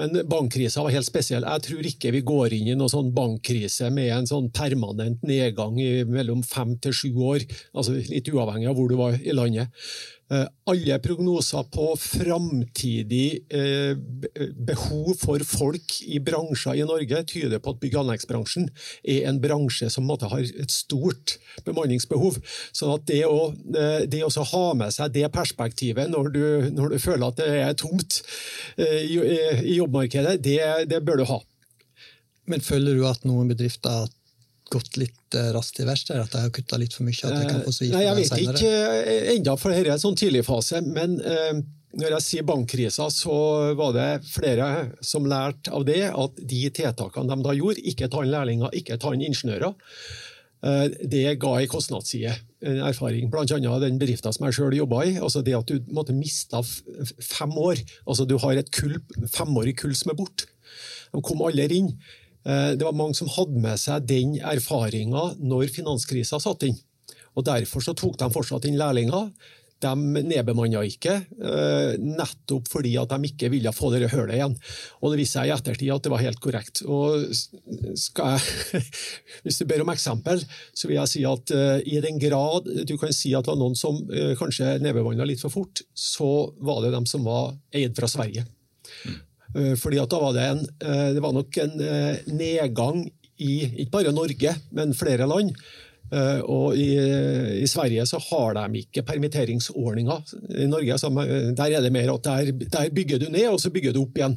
Men 0.00 0.22
bankkrisa 0.28 0.84
var 0.84 0.94
helt 0.94 1.08
spesiell. 1.08 1.44
Jeg 1.44 1.64
tror 1.66 1.88
ikke 1.90 2.14
vi 2.14 2.24
går 2.24 2.56
inn 2.56 2.70
i 2.72 2.76
noen 2.78 2.92
sånn 2.92 3.12
bankkrise 3.16 3.90
med 3.92 4.08
en 4.14 4.28
sånn 4.28 4.48
permanent 4.54 5.24
nedgang 5.28 5.76
i 5.82 5.90
mellom 6.08 6.40
fem 6.46 6.78
til 6.80 6.96
sju 6.96 7.12
år, 7.20 7.44
altså 7.76 7.98
litt 7.98 8.30
uavhengig 8.32 8.70
av 8.70 8.78
hvor 8.78 8.88
du 8.88 8.96
var 9.00 9.18
i 9.20 9.36
landet. 9.36 9.72
Eh, 10.32 10.46
alle 10.64 10.96
prognoser 10.98 11.64
på 11.74 11.90
framtidig 12.00 13.26
eh, 13.52 13.92
behov 14.56 15.10
for 15.20 15.42
folk 15.44 15.98
i 16.08 16.22
bransjer 16.24 16.78
i 16.80 16.86
Norge 16.88 17.20
tyder 17.28 17.60
på 17.60 17.74
at 17.74 17.80
bygg- 17.82 17.98
og 17.98 18.06
anleggsbransjen 18.06 18.70
er 19.02 19.26
en 19.28 19.40
bransje 19.42 19.90
som 19.92 20.08
har 20.08 20.40
et 20.40 20.72
stort 20.72 21.36
bemanningsbehov. 21.66 22.38
Så 22.72 22.96
det 23.10 23.26
å, 23.28 23.50
eh, 23.76 24.06
det 24.08 24.22
å 24.24 24.46
ha 24.54 24.64
med 24.78 24.94
seg 24.96 25.12
det 25.12 25.28
perspektivet 25.34 26.08
når 26.08 26.32
du, 26.32 26.44
når 26.78 26.96
du, 26.96 26.98
føler 27.02 27.28
at 27.28 27.40
det 27.42 27.50
er 27.66 27.76
tomt 27.76 28.22
i, 28.78 29.18
i 29.18 29.76
jobbmarkedet, 29.76 30.38
det, 30.40 30.60
det 30.88 31.04
bør 31.04 31.20
du 31.20 31.28
ha. 31.28 31.42
Men 32.48 32.64
føler 32.64 32.96
du 32.96 33.04
at 33.10 33.26
noen 33.28 33.52
bedrifter 33.52 34.08
gått 34.72 34.96
litt 35.00 35.36
uh, 35.36 35.50
raskt 35.56 35.82
i 35.82 35.86
verste? 35.88 36.16
At 36.18 36.34
jeg 36.34 36.46
har 36.46 36.54
kutta 36.54 36.80
litt 36.80 36.96
for 36.96 37.06
mye? 37.06 37.18
at 37.18 37.36
Jeg 37.36 37.50
kan 37.50 37.62
få 37.66 37.74
svi 37.74 37.90
Nei, 37.92 38.02
jeg 38.06 38.18
vet 38.18 38.32
senere. 38.32 38.56
ikke 38.56 38.72
uh, 38.72 39.30
ennå, 39.36 39.54
for 39.60 39.74
dette 39.74 39.86
er 39.86 39.94
en 39.96 40.02
sånn 40.02 40.18
tidligfase. 40.18 40.82
Men 40.86 41.18
eh, 41.20 41.62
når 42.00 42.16
jeg 42.16 42.26
sier 42.26 42.48
bankkrisa, 42.48 43.08
så 43.12 43.36
var 43.78 43.94
det 43.96 44.08
flere 44.26 44.68
som 45.04 45.28
lærte 45.28 45.72
av 45.76 45.86
det 45.88 46.02
at 46.08 46.42
de 46.52 46.64
tiltakene 46.74 47.28
de 47.30 47.46
da 47.46 47.56
gjorde, 47.56 47.84
ikke 47.92 48.10
ta 48.12 48.24
inn 48.24 48.32
lærlinger, 48.32 48.74
ikke 48.80 48.98
ta 49.02 49.12
inn 49.12 49.24
ingeniører, 49.28 49.74
det 51.10 51.24
ga 51.42 51.56
en 51.58 51.66
kostnadsside, 51.66 52.36
en 52.62 52.76
erfaring. 52.86 53.26
Annet 53.34 53.82
den 53.82 53.96
bedriften 53.98 54.30
som 54.30 54.46
jeg 54.46 54.54
sjøl 54.54 54.76
jobba 54.76 55.00
i. 55.08 55.16
altså 55.18 55.42
Det 55.42 55.56
at 55.58 55.66
du 55.66 55.90
måtte 55.90 56.14
miste 56.14 56.60
fem 57.18 57.50
år. 57.58 57.82
altså 58.06 58.24
Du 58.30 58.36
har 58.38 58.54
et 58.54 58.70
kull, 58.70 58.94
femårig 59.26 59.74
kull 59.82 59.96
som 59.98 60.12
er 60.14 60.20
borte. 60.20 60.46
De 61.12 61.20
kom 61.20 61.42
alle 61.44 61.66
inn. 61.66 61.90
Eh, 62.44 62.74
det 62.76 62.86
var 62.86 62.96
mange 62.96 63.16
som 63.18 63.30
hadde 63.30 63.62
med 63.62 63.80
seg 63.80 64.06
den 64.08 64.36
erfaringa 64.40 65.32
når 65.40 65.72
finanskrisa 65.74 66.40
satt 66.42 66.66
inn. 66.68 66.78
Og 67.38 67.46
Derfor 67.46 67.84
så 67.84 67.96
tok 67.96 68.18
de 68.20 68.30
fortsatt 68.32 68.68
inn 68.68 68.80
lærlinger. 68.80 69.32
de 69.82 70.22
nedbemanna 70.22 70.78
ikke, 70.86 71.26
eh, 71.42 71.96
nettopp 71.98 72.68
fordi 72.70 72.92
at 73.00 73.08
de 73.10 73.26
ikke 73.26 73.48
ville 73.50 73.72
få 73.74 73.90
det 73.90 74.12
hullet 74.12 74.36
igjen. 74.36 74.54
Og 75.02 75.10
Det 75.10 75.18
viste 75.18 75.40
seg 75.40 75.48
i 75.48 75.50
ettertid 75.50 75.90
at 75.90 76.02
det 76.04 76.12
var 76.12 76.22
helt 76.22 76.38
korrekt. 76.38 76.84
Og 76.86 77.26
jeg, 77.26 78.84
Hvis 79.42 79.58
du 79.58 79.64
ber 79.64 79.82
om 79.82 79.90
eksempel, 79.90 80.38
så 80.72 80.86
vil 80.86 81.00
jeg 81.00 81.08
si 81.08 81.24
at 81.24 81.50
uh, 81.50 81.80
i 81.82 81.98
den 81.98 82.20
grad 82.22 82.62
du 82.86 82.96
kan 82.96 83.10
si 83.10 83.34
at 83.34 83.42
det 83.42 83.50
var 83.50 83.58
noen 83.58 83.74
som 83.74 83.98
kanskje 84.38 84.78
nedbemanna 84.78 85.26
litt 85.26 85.42
for 85.42 85.50
fort, 85.50 85.82
så 85.94 86.54
var 86.62 86.82
det 86.82 86.94
dem 86.94 87.04
som 87.04 87.24
var 87.24 87.56
eid 87.74 87.98
fra 87.98 88.06
Sverige. 88.06 88.46
Uh, 89.52 89.74
fordi 89.76 90.00
da 90.00 90.20
var 90.22 90.36
det, 90.36 90.44
en, 90.48 90.62
det 91.14 91.22
var 91.22 91.34
nok 91.36 91.58
en 91.60 91.74
nedgang 92.32 93.02
i 93.42 93.54
ikke 93.82 93.92
bare 93.92 94.12
Norge, 94.14 94.54
men 94.76 94.94
flere 94.96 95.28
land. 95.28 95.52
Eh, 96.12 96.40
og 96.44 96.76
i, 96.76 96.90
i, 97.62 97.66
Sverige 97.70 98.04
så 98.08 98.20
har 98.20 98.58
de 98.58 98.82
ikke 98.82 99.04
permitteringsordninger. 99.08 100.34
I 100.60 100.68
Norge 100.68 100.98
der 101.56 101.64
er 101.64 101.80
det 101.80 101.92
mer 101.92 102.12
at 102.12 102.24
der, 102.24 102.52
der, 102.52 102.90
bygger 102.94 103.18
du 103.18 103.30
ned, 103.30 103.48
og 103.48 103.60
så 103.60 103.70
bygger 103.72 103.92
du 103.92 104.02
opp 104.02 104.18
igjen. 104.18 104.36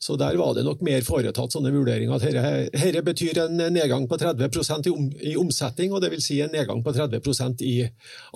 Så 0.00 0.16
der 0.16 0.36
var 0.40 0.54
det 0.56 0.64
nok 0.64 0.80
mer 0.80 1.02
foretatt 1.04 1.52
sånne 1.52 1.72
vurderinger. 1.74 2.14
at 2.16 2.72
Dette, 2.72 3.02
betyr 3.04 3.42
en 3.42 3.58
nedgang 3.74 4.06
på 4.08 4.16
30 4.16 4.48
i, 4.88 4.92
om, 4.94 5.10
i 5.20 5.34
omsetning, 5.36 5.92
og 5.92 6.06
vil 6.08 6.22
si 6.24 6.38
en 6.40 6.52
nedgang 6.54 6.80
på 6.82 6.94
30% 6.96 7.60
i 7.68 7.74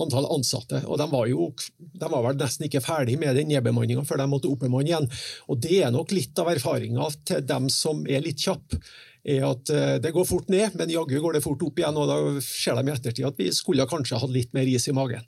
antall 0.05 0.29
ansatte. 0.35 0.83
Og 0.85 1.01
De 1.01 1.09
var 1.09 1.31
jo 1.31 1.49
de 1.81 2.11
var 2.11 2.27
vel 2.29 2.37
nesten 2.37 2.69
ikke 2.69 2.85
ferdig 2.85 3.17
med 3.19 3.37
den 3.39 3.49
nedbemanninga 3.49 4.05
før 4.05 4.21
de 4.21 4.29
måtte 4.29 4.53
oppbemanne 4.53 4.93
igjen. 4.93 5.09
Og 5.49 5.61
Det 5.65 5.81
er 5.81 5.95
nok 5.95 6.13
litt 6.13 6.39
av 6.39 6.53
erfaringa 6.53 7.09
til 7.25 7.45
dem 7.49 7.73
som 7.73 8.05
er 8.05 8.25
litt 8.25 8.45
kjappe 8.45 8.83
er 9.25 9.45
at 9.49 9.71
eh, 9.73 9.95
det 10.05 10.13
går 10.13 10.27
fort 10.29 10.51
ned, 10.53 10.75
men 10.77 10.93
jaggu 10.93 11.17
går 11.17 11.39
det 11.39 11.45
fort 11.45 11.63
opp 11.65 11.79
igjen. 11.81 11.97
og 11.97 12.11
Da 12.11 12.45
ser 12.45 12.77
de 12.77 12.91
i 12.91 12.93
ettertid 12.93 13.29
at 13.29 13.41
vi 13.41 13.49
skulle 13.57 13.89
kanskje 13.89 14.21
hatt 14.21 14.35
litt 14.35 14.53
mer 14.53 14.69
is 14.69 14.89
i 14.89 14.97
magen. 14.97 15.25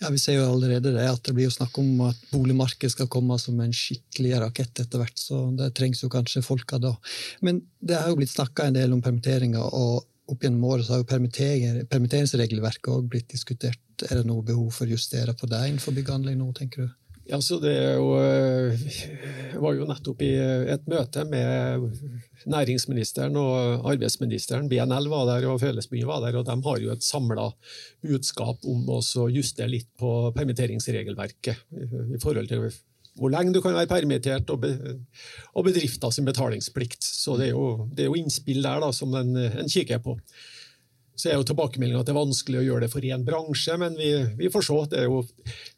Ja, 0.00 0.10
Vi 0.10 0.18
ser 0.18 0.38
jo 0.38 0.48
allerede 0.50 0.92
det 0.94 1.06
at 1.08 1.22
det 1.26 1.34
blir 1.36 1.48
jo 1.48 1.54
snakk 1.54 1.78
om 1.78 2.06
at 2.08 2.20
boligmarkedet 2.32 2.94
skal 2.94 3.10
komme 3.12 3.38
som 3.38 3.60
en 3.60 3.74
skikkelig 3.74 4.38
rakett 4.44 4.84
etter 4.84 5.02
hvert. 5.02 5.18
Så 5.18 5.42
det 5.58 5.72
trengs 5.78 6.02
jo 6.04 6.12
kanskje 6.12 6.44
folka 6.44 6.80
da. 6.82 6.94
Men 7.40 7.62
det 7.80 7.98
har 7.98 8.10
jo 8.10 8.18
blitt 8.20 8.34
snakka 8.34 8.68
en 8.68 8.78
del 8.78 8.96
om 8.96 9.02
permitteringer. 9.04 9.62
og 9.62 10.06
opp 10.30 10.44
gjennom 10.44 10.64
året 10.70 10.86
så 10.86 10.94
har 10.94 11.02
jo 11.02 11.08
permitteringsregelverket 11.90 12.90
også 12.92 13.08
blitt 13.10 13.32
diskutert. 13.32 13.80
Er 14.06 14.20
det 14.20 14.28
noe 14.28 14.44
behov 14.46 14.70
for 14.76 14.86
å 14.86 14.94
justere 14.94 15.34
på 15.34 15.48
det 15.50 15.60
innenfor 15.66 15.96
byggeanlegg 15.96 16.38
nå, 16.38 16.52
tenker 16.56 16.86
du? 16.86 16.99
Ja, 17.30 17.38
så 17.40 17.60
det 17.62 17.76
jo, 17.94 18.08
Jeg 18.18 19.52
eh, 19.52 19.58
var 19.62 19.76
jo 19.76 19.86
nettopp 19.86 20.22
i 20.26 20.32
et 20.74 20.88
møte 20.90 21.22
med 21.30 21.84
næringsministeren 22.50 23.36
og 23.38 23.86
arbeidsministeren. 23.92 24.66
BNL 24.70 25.06
var 25.12 25.28
der, 25.28 25.46
og 25.52 25.60
Fellesbyen 25.62 26.08
var 26.08 26.24
der. 26.24 26.40
og 26.40 26.48
De 26.48 26.56
har 26.66 26.82
jo 26.82 26.90
et 26.90 27.06
samla 27.06 27.46
budskap 28.02 28.66
om 28.66 28.88
å 28.90 29.00
justere 29.30 29.70
litt 29.70 29.90
på 30.00 30.32
permitteringsregelverket 30.34 31.66
i 32.16 32.22
forhold 32.22 32.50
til 32.50 32.70
hvor 33.20 33.30
lenge 33.32 33.52
du 33.52 33.60
kan 33.60 33.74
være 33.74 33.90
permittert, 33.90 34.50
og, 34.50 34.62
bedrifter 35.66 36.14
sin 36.14 36.26
betalingsplikt. 36.26 37.04
Så 37.04 37.36
det 37.36 37.50
er 37.50 37.54
jo, 37.54 37.86
det 37.92 38.04
er 38.04 38.08
jo 38.08 38.18
innspill 38.18 38.62
der 38.64 38.80
da, 38.82 38.90
som 38.96 39.14
en, 39.18 39.36
en 39.36 39.70
kikker 39.70 40.00
på. 40.02 40.16
Så 41.18 41.28
er 41.28 41.36
jo 41.36 41.44
tilbakemeldinga 41.50 42.00
at 42.00 42.08
det 42.08 42.14
er 42.14 42.20
vanskelig 42.20 42.62
å 42.62 42.64
gjøre 42.64 42.86
det 42.86 42.92
for 42.94 43.04
én 43.04 43.26
bransje, 43.26 43.76
men 43.80 43.98
vi, 43.98 44.12
vi, 44.38 44.48
får 44.52 44.64
se. 44.66 44.78
Det 44.92 45.02
er 45.02 45.10
jo 45.10 45.20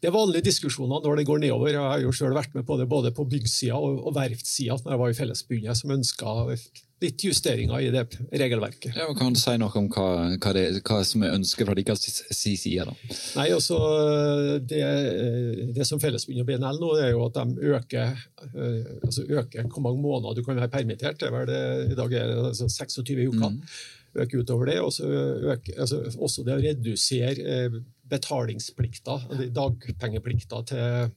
det 0.03 0.11
er 0.11 0.15
vanlige 0.15 0.49
diskusjoner 0.51 1.03
når 1.03 1.19
det 1.19 1.27
går 1.29 1.43
nedover. 1.43 1.73
Jeg 1.75 1.83
har 1.83 2.05
jo 2.05 2.15
selv 2.15 2.39
vært 2.39 2.55
med 2.55 2.67
på 2.69 2.79
det 2.79 2.87
både 2.91 3.11
på 3.17 3.27
byggsida 3.33 3.79
og, 3.79 3.99
og 4.07 4.17
verftssida 4.19 4.79
når 4.85 4.95
jeg 4.95 5.03
var 5.03 5.13
i 5.13 5.19
Fellesbundet, 5.19 5.81
som 5.81 5.95
ønska 5.97 6.39
litt 7.03 7.25
justeringer 7.27 7.83
i 7.83 7.91
det 7.93 8.05
regelverket. 8.31 8.95
Ja, 8.97 9.09
kan 9.19 9.35
du 9.35 9.41
si 9.41 9.55
noe 9.61 9.73
om 9.79 9.89
hva, 9.93 10.09
hva, 10.37 10.53
det, 10.57 10.65
hva 10.87 11.01
som 11.07 11.25
er 11.27 11.35
ønsket 11.37 11.69
fra 11.69 11.77
deres 11.79 12.05
side? 12.31 12.87
da? 12.87 12.95
Nei, 13.39 13.49
altså, 13.55 13.79
det, 14.69 14.83
det 15.77 15.87
som 15.89 16.03
Fellesbundet 16.03 16.45
og 16.45 16.51
BNL 16.51 16.79
nå, 16.83 16.93
er 17.03 17.11
jo 17.15 17.25
at 17.27 17.41
de 17.41 17.73
øker, 17.73 18.15
eh, 18.53 18.93
altså 19.03 19.27
øker 19.27 19.67
hvor 19.67 19.87
mange 19.89 20.03
måneder 20.05 20.39
du 20.39 20.45
kan 20.47 20.61
være 20.61 20.71
permittert. 20.73 21.19
Det 21.21 21.29
er 21.29 21.35
vel 21.35 21.51
det, 21.51 21.65
I 21.91 21.99
dag 21.99 22.17
er 22.21 22.31
det 22.31 22.39
altså 22.53 22.71
26 22.71 23.27
uker. 23.33 23.51
Mm 23.51 23.59
øke 24.15 24.43
utover 24.43 24.71
det. 24.71 24.79
Og 24.83 24.93
øke, 25.03 25.75
altså 25.79 26.03
også 26.19 26.45
det 26.47 26.57
å 26.57 26.63
redusere 26.63 27.57
eh, 27.57 27.79
betalingsplikta, 28.13 29.19
dagpengeplikta 29.55 30.65
til, 30.69 31.15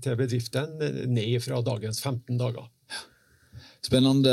til 0.00 0.18
bedriften, 0.18 0.80
ned 1.12 1.36
fra 1.44 1.60
dagens 1.64 2.02
15 2.02 2.40
dager. 2.40 2.66
Spennende 3.86 4.32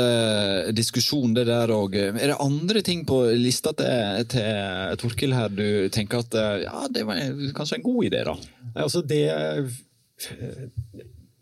diskusjon, 0.74 1.34
det 1.36 1.44
der 1.46 1.70
òg. 1.70 1.94
Er 1.94 2.32
det 2.32 2.40
andre 2.42 2.82
ting 2.82 3.04
på 3.06 3.20
lista 3.38 3.70
til, 3.78 4.24
til 4.32 4.96
Torkil 4.98 5.36
her 5.36 5.52
du 5.52 5.86
tenker 5.94 6.24
at 6.24 6.34
ja, 6.64 6.88
det 6.90 7.04
var 7.06 7.20
kanskje 7.54 7.78
en 7.78 7.86
god 7.86 8.08
idé, 8.08 8.24
da? 8.26 8.34
Altså 8.82 9.04
det, 9.06 9.22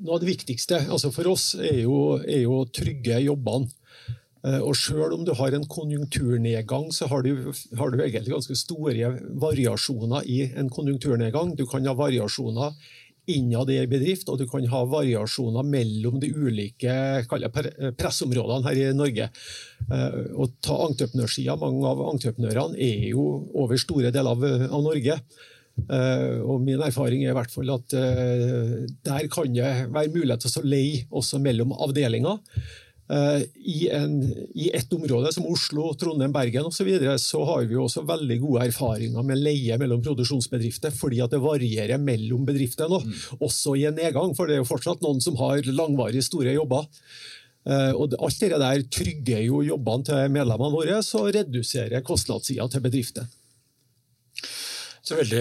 noe 0.02 0.16
av 0.16 0.22
det 0.22 0.30
viktigste 0.32 0.82
altså 0.90 1.12
for 1.14 1.30
oss 1.32 1.52
er 1.56 1.84
jo, 1.84 2.18
er 2.20 2.44
jo 2.44 2.62
trygge 2.74 3.20
jobbene. 3.24 3.70
Eh, 4.42 4.58
og 4.58 4.74
Selv 4.76 5.14
om 5.14 5.24
du 5.26 5.34
har 5.38 5.54
en 5.54 5.68
konjunkturnedgang, 5.68 6.90
så 6.94 7.06
har 7.10 7.22
du, 7.22 7.52
har 7.78 7.92
du, 7.92 8.00
egentlig 8.02 8.34
ganske 8.34 8.58
store 8.58 9.14
variasjoner 9.38 10.26
i 10.26 10.42
en 10.58 10.70
konjunkturnedgang. 10.70 11.54
Du 11.56 11.66
kan 11.66 11.86
ha 11.86 11.94
variasjoner 11.94 12.74
innad 13.30 13.70
i 13.70 13.78
en 13.78 13.90
bedrift, 13.90 14.26
og 14.32 14.40
du 14.40 14.48
kan 14.50 14.64
ha 14.66 14.82
variasjoner 14.90 15.62
mellom 15.62 16.18
de 16.18 16.32
ulike 16.34 17.22
pressområdene 17.30 18.66
her 18.66 18.80
i 18.80 18.90
Norge. 18.98 19.30
Eh, 19.86 20.20
og 20.34 20.58
ta 20.64 20.80
entreprenørsida, 20.88 21.56
Mange 21.62 21.86
av 21.86 22.02
entreprenørene 22.10 22.78
er 22.82 23.08
jo 23.12 23.24
over 23.54 23.78
store 23.78 24.10
deler 24.10 24.34
av, 24.34 24.46
av 24.72 24.86
Norge. 24.90 25.20
Uh, 25.88 26.44
og 26.44 26.60
Min 26.60 26.82
erfaring 26.84 27.22
er 27.24 27.32
i 27.32 27.36
hvert 27.36 27.52
fall 27.52 27.70
at 27.72 27.94
uh, 27.96 28.82
der 29.06 29.28
kan 29.32 29.54
det 29.56 29.70
være 29.88 30.12
mulighet 30.12 30.44
til 30.44 30.60
å 30.60 30.68
leie 30.68 31.06
også 31.08 31.40
mellom 31.40 31.72
avdelinger. 31.72 32.42
Eh, 33.12 33.42
I, 33.54 33.88
en, 33.92 34.14
I, 34.54 34.70
et 34.72 34.94
område 34.94 35.32
som 35.34 35.44
Oslo, 35.50 35.90
Trondheim, 36.00 36.32
Bergen 36.32 36.68
osv. 36.68 36.78
Så, 36.82 36.86
videre, 36.88 37.18
så 37.20 37.42
har 37.44 37.66
vi 37.68 37.76
også 37.78 38.06
veldig 38.08 38.38
gode 38.42 38.64
erfaringer 38.70 39.26
med 39.26 39.42
leie 39.42 39.76
mellom 39.78 40.00
produksjonsbedrifter, 40.04 40.94
fordi 40.96 41.20
at 41.22 41.34
det 41.34 41.42
varierer 41.42 42.00
mellom 42.00 42.46
bedrifter 42.48 42.88
nå, 42.90 43.02
mm. 43.04 43.44
også 43.44 43.76
i 43.78 43.84
en 43.90 43.98
nedgang. 44.00 44.32
For 44.38 44.48
det 44.48 44.56
er 44.56 44.62
jo 44.62 44.70
fortsatt 44.70 45.04
noen 45.04 45.20
som 45.22 45.36
har 45.42 45.60
langvarig 45.68 46.24
store 46.24 46.56
jobber. 46.56 46.88
Uh, 47.62 47.92
og 47.94 48.16
Alt 48.18 48.40
det 48.42 48.58
der 48.58 48.80
trygger 48.90 49.44
jo 49.44 49.60
jobbene 49.62 50.08
til 50.08 50.32
medlemmene 50.34 50.74
våre 50.74 50.96
og 50.98 51.28
reduserer 51.36 52.02
kostnadssida 52.02 52.66
til 52.72 52.82
bedrifter. 52.82 53.28
Så 55.02 55.16
veldig 55.18 55.38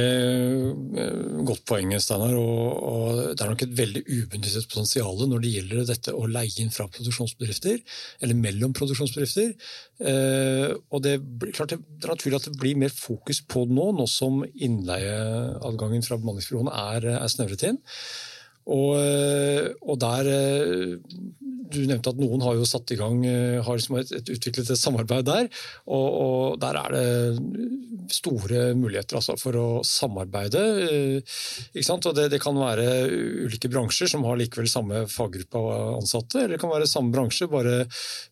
eh, 0.98 1.42
godt 1.46 1.62
poeng, 1.70 1.92
Steinar. 2.02 2.34
Og, 2.34 2.72
og, 2.82 3.20
det 3.38 3.44
er 3.46 3.52
nok 3.52 3.66
et 3.68 3.76
veldig 3.78 4.02
ubenyttet 4.08 4.66
potensial 4.72 5.22
når 5.30 5.44
det 5.44 5.52
gjelder 5.54 5.84
dette 5.92 6.16
å 6.18 6.26
leie 6.30 6.64
inn 6.64 6.74
fra 6.74 6.88
produksjonsbedrifter, 6.90 7.78
eller 8.26 8.40
mellom 8.42 8.74
produksjonsbedrifter. 8.78 9.54
Eh, 10.02 10.74
og 10.90 11.06
det, 11.06 11.20
klart, 11.54 11.76
det, 11.76 11.78
er 12.02 12.14
naturlig 12.16 12.42
at 12.42 12.50
det 12.50 12.58
blir 12.58 12.82
mer 12.82 12.96
fokus 12.96 13.44
på 13.46 13.68
det 13.70 13.78
nå, 13.78 13.92
nå 14.00 14.10
som 14.10 14.42
innleieadgangen 14.50 16.10
fra 16.10 16.18
bemanningsbyråene 16.18 16.84
er, 16.98 17.10
er 17.22 17.32
snevret 17.32 17.70
inn. 17.70 17.82
Og, 18.72 18.96
eh, 19.00 19.70
og, 19.84 19.98
der 20.02 20.30
eh, 20.32 20.98
Du 21.72 21.80
nevnte 21.88 22.12
at 22.12 22.20
noen 22.20 22.44
har 22.44 22.58
jo 22.58 22.68
satt 22.68 22.92
i 22.92 22.98
gang 23.00 23.22
har 23.24 23.78
liksom 23.78 23.96
et, 24.02 24.10
et 24.18 24.32
utviklet 24.34 24.74
et 24.74 24.80
samarbeid 24.80 25.24
der. 25.28 25.46
Og, 25.88 26.08
og, 26.24 26.58
der 26.60 26.76
er 26.82 26.96
det 26.98 28.12
store 28.12 28.74
muligheter 28.76 29.20
altså, 29.20 29.38
for 29.40 29.56
å 29.56 29.68
samarbeide. 29.88 30.64
Ikke 31.72 31.86
sant? 31.86 32.08
og 32.10 32.18
det, 32.18 32.28
det, 32.34 32.42
kan 32.44 32.58
være 32.60 32.88
ulike 33.48 33.72
bransjer 33.72 34.12
som 34.12 34.26
har 34.28 34.40
likevel 34.40 34.68
samme 34.72 35.06
faggruppe 35.12 35.62
av 35.62 36.02
ansatte. 36.02 36.42
Eller 36.42 36.58
det 36.58 36.62
kan 36.64 36.74
være 36.74 36.90
samme 36.92 37.14
bransje, 37.16 37.48
bare 37.52 37.86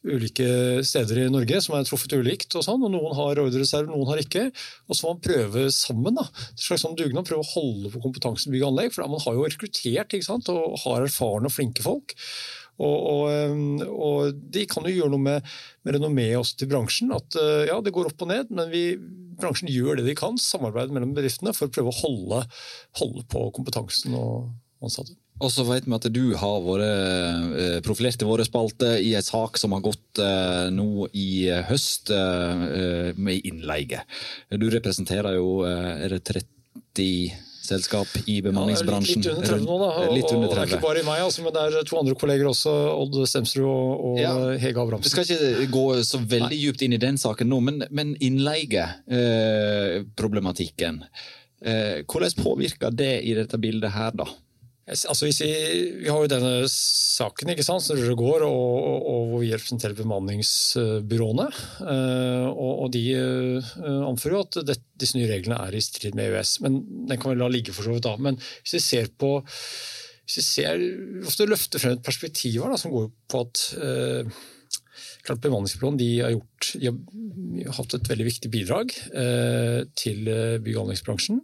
ulike 0.03 0.83
steder 0.85 1.23
i 1.23 1.29
Norge 1.31 1.61
som 1.63 1.77
er 1.77 1.87
truffet 1.87 2.17
ulikt. 2.19 2.51
Og, 2.59 2.65
sånn, 2.65 2.83
og 2.83 2.93
Noen 2.93 3.15
har 3.17 3.43
ordrereserve, 3.45 3.91
noen 3.91 4.11
har 4.11 4.23
ikke. 4.23 4.49
Og 4.89 4.97
så 4.97 5.07
må 5.07 5.15
man 5.15 5.23
prøve 5.29 5.67
sammen. 5.75 6.19
Da. 6.19 6.27
En 6.27 6.63
slags 6.67 6.85
sånn 6.85 6.97
dugnad, 6.99 7.27
prøve 7.29 7.45
å 7.45 7.51
holde 7.53 7.93
på 7.93 8.03
kompetansen 8.03 8.53
bygg 8.53 8.65
og 8.65 8.73
anlegg. 8.73 8.93
For 8.95 9.07
man 9.09 9.23
har 9.23 9.37
jo 9.37 9.47
rekruttert 9.47 10.17
og 10.29 10.79
har 10.85 11.05
erfarne 11.05 11.49
og 11.49 11.55
flinke 11.55 11.85
folk. 11.85 12.15
Og, 12.79 12.99
og, 13.11 13.87
og, 13.91 14.35
de 14.55 14.63
kan 14.71 14.85
jo 14.87 14.95
gjøre 14.95 15.11
noe 15.11 15.23
med, 15.23 15.47
med 15.83 15.97
renommeet 15.97 16.39
også 16.39 16.61
til 16.61 16.69
bransjen. 16.71 17.11
At 17.15 17.35
eh, 17.39 17.67
ja, 17.67 17.79
det 17.83 17.93
går 17.95 18.11
opp 18.11 18.23
og 18.23 18.31
ned, 18.31 18.53
men 18.55 18.71
vi, 18.71 18.83
bransjen 19.39 19.71
gjør 19.71 19.99
det 19.99 20.07
de 20.07 20.15
kan, 20.19 20.39
samarbeider 20.39 20.95
mellom 20.95 21.15
bedriftene, 21.17 21.53
for 21.55 21.67
å 21.67 21.73
prøve 21.75 21.91
å 21.91 21.99
holde, 21.99 22.43
holde 23.01 23.25
på 23.31 23.49
kompetansen 23.57 24.15
og 24.19 24.53
ansatte. 24.83 25.17
Og 25.39 25.51
så 25.55 25.63
vet 25.63 25.85
vi 25.87 25.95
at 25.95 26.07
du 26.11 26.23
har 26.39 26.63
vært 26.65 26.85
eh, 26.85 27.75
profilert 27.83 28.23
i 28.23 28.27
våre 28.27 28.47
spalter 28.47 28.97
i 29.03 29.13
en 29.15 29.23
sak 29.23 29.59
som 29.59 29.75
har 29.75 29.83
gått 29.83 30.19
eh, 30.23 30.65
nå 30.75 31.07
i 31.15 31.29
høst, 31.67 32.11
med 33.19 33.47
innleie. 33.47 34.03
Du 34.55 34.67
representerer 34.71 35.35
jo 35.35 35.61
er 35.67 36.15
det 36.15 36.23
30 36.31 37.47
selskap 37.69 38.07
i 38.25 38.41
bemanningsbransjen. 38.45 39.21
Ja, 39.23 39.31
litt, 39.37 39.41
litt, 39.41 39.45
under 39.45 39.55
30 39.55 39.65
nå, 39.65 39.75
da. 39.81 39.89
Og, 40.03 40.13
litt 40.17 40.31
under 40.33 40.47
30. 40.51 40.59
Og 40.59 40.63
ikke 40.69 40.87
bare 40.87 40.99
i 41.01 41.03
meg, 41.07 41.17
altså, 41.25 41.39
men 41.45 41.51
det 41.55 41.61
er 41.69 41.73
to 41.89 41.95
andre 42.01 42.15
kolleger 42.19 42.47
også. 42.51 42.71
Odd 42.95 43.13
Stemsrud 43.29 43.69
og, 43.69 43.89
og 44.09 44.15
ja. 44.21 44.33
Hege 44.61 44.79
Abrahamsen. 44.83 45.07
Vi 45.07 45.11
skal 45.13 45.23
ikke 45.25 45.39
gå 45.73 45.85
så 46.09 46.17
veldig 46.21 46.55
Nei. 46.55 46.63
djupt 46.65 46.81
inn 46.85 46.95
i 46.97 47.01
den 47.01 47.17
saken 47.21 47.47
nå, 47.51 47.57
men, 47.69 47.77
men 47.95 48.07
innleieproblematikken. 48.29 50.95
Eh, 51.59 51.97
hvordan 52.07 52.31
påvirker 52.39 52.89
det 52.95 53.15
i 53.27 53.35
dette 53.35 53.57
bildet 53.59 53.91
her, 53.91 54.15
da? 54.15 54.23
Altså, 54.89 55.27
vi, 55.27 55.33
vi, 56.01 56.07
har 56.09 56.23
jo 56.23 56.29
denne 56.31 56.53
saken 56.71 57.51
ikke 57.53 57.65
sant, 57.65 57.83
som 57.85 57.99
går, 57.99 58.45
og, 58.47 58.63
og, 58.79 58.97
og, 59.11 59.27
hvor 59.29 59.43
vi 59.43 59.51
representerer 59.53 59.97
bemanningsbyråene. 59.97 61.45
Uh, 61.83 62.47
og, 62.49 62.71
og, 62.71 62.87
De 62.95 63.03
uh, 63.13 63.69
anfører 64.07 64.37
jo 64.37 64.43
at 64.47 64.59
det, 64.71 64.79
disse 64.99 65.17
nye 65.19 65.29
reglene 65.29 65.59
er 65.61 65.77
i 65.77 65.83
strid 65.85 66.17
med 66.17 66.31
EØS. 66.31 66.55
men 66.65 66.81
Den 67.11 67.21
kan 67.21 67.35
vi 67.35 67.37
la 67.37 67.51
ligge 67.53 67.75
for 67.75 67.85
så 67.85 67.95
vidt 67.95 68.07
da. 68.07 68.15
Men 68.17 68.39
hvis 68.41 68.79
vi 68.79 68.83
ser 68.87 69.13
på 69.13 69.35
hvis 70.29 70.41
vi 70.41 70.45
ser, 70.45 70.81
ofte 71.25 71.49
løfter 71.49 71.81
frem 71.81 71.95
et 71.97 72.05
perspektiv 72.05 72.59
her 72.61 72.73
da, 72.73 72.77
som 72.77 72.93
går 72.93 73.07
på 73.33 73.39
at 73.47 73.61
eh, 73.81 74.41
klart 75.25 75.41
Bemanningsbyråene 75.41 75.97
de 75.97 76.09
har, 76.21 76.35
gjort, 76.35 76.67
de 76.77 77.63
har 77.65 77.77
hatt 77.79 77.95
et 77.97 78.11
veldig 78.11 78.27
viktig 78.27 78.51
bidrag 78.53 78.93
til 79.97 80.29
bygg- 80.29 80.77
og 80.77 80.83
anleggsbransjen. 80.83 81.41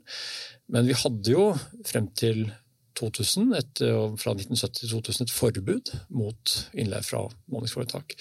Men 0.69 0.85
vi 0.85 0.99
hadde 1.01 1.33
jo 1.33 1.47
frem 1.89 2.11
til 2.13 2.45
2000, 2.95 3.53
et, 3.57 3.81
fra 4.21 4.35
1970 4.35 4.79
til 4.79 4.93
2000 4.95 5.25
et 5.25 5.35
forbud 5.35 5.93
mot 6.15 6.55
innleie 6.73 7.03
fra 7.05 7.25
bemanningsforetak. 7.47 8.15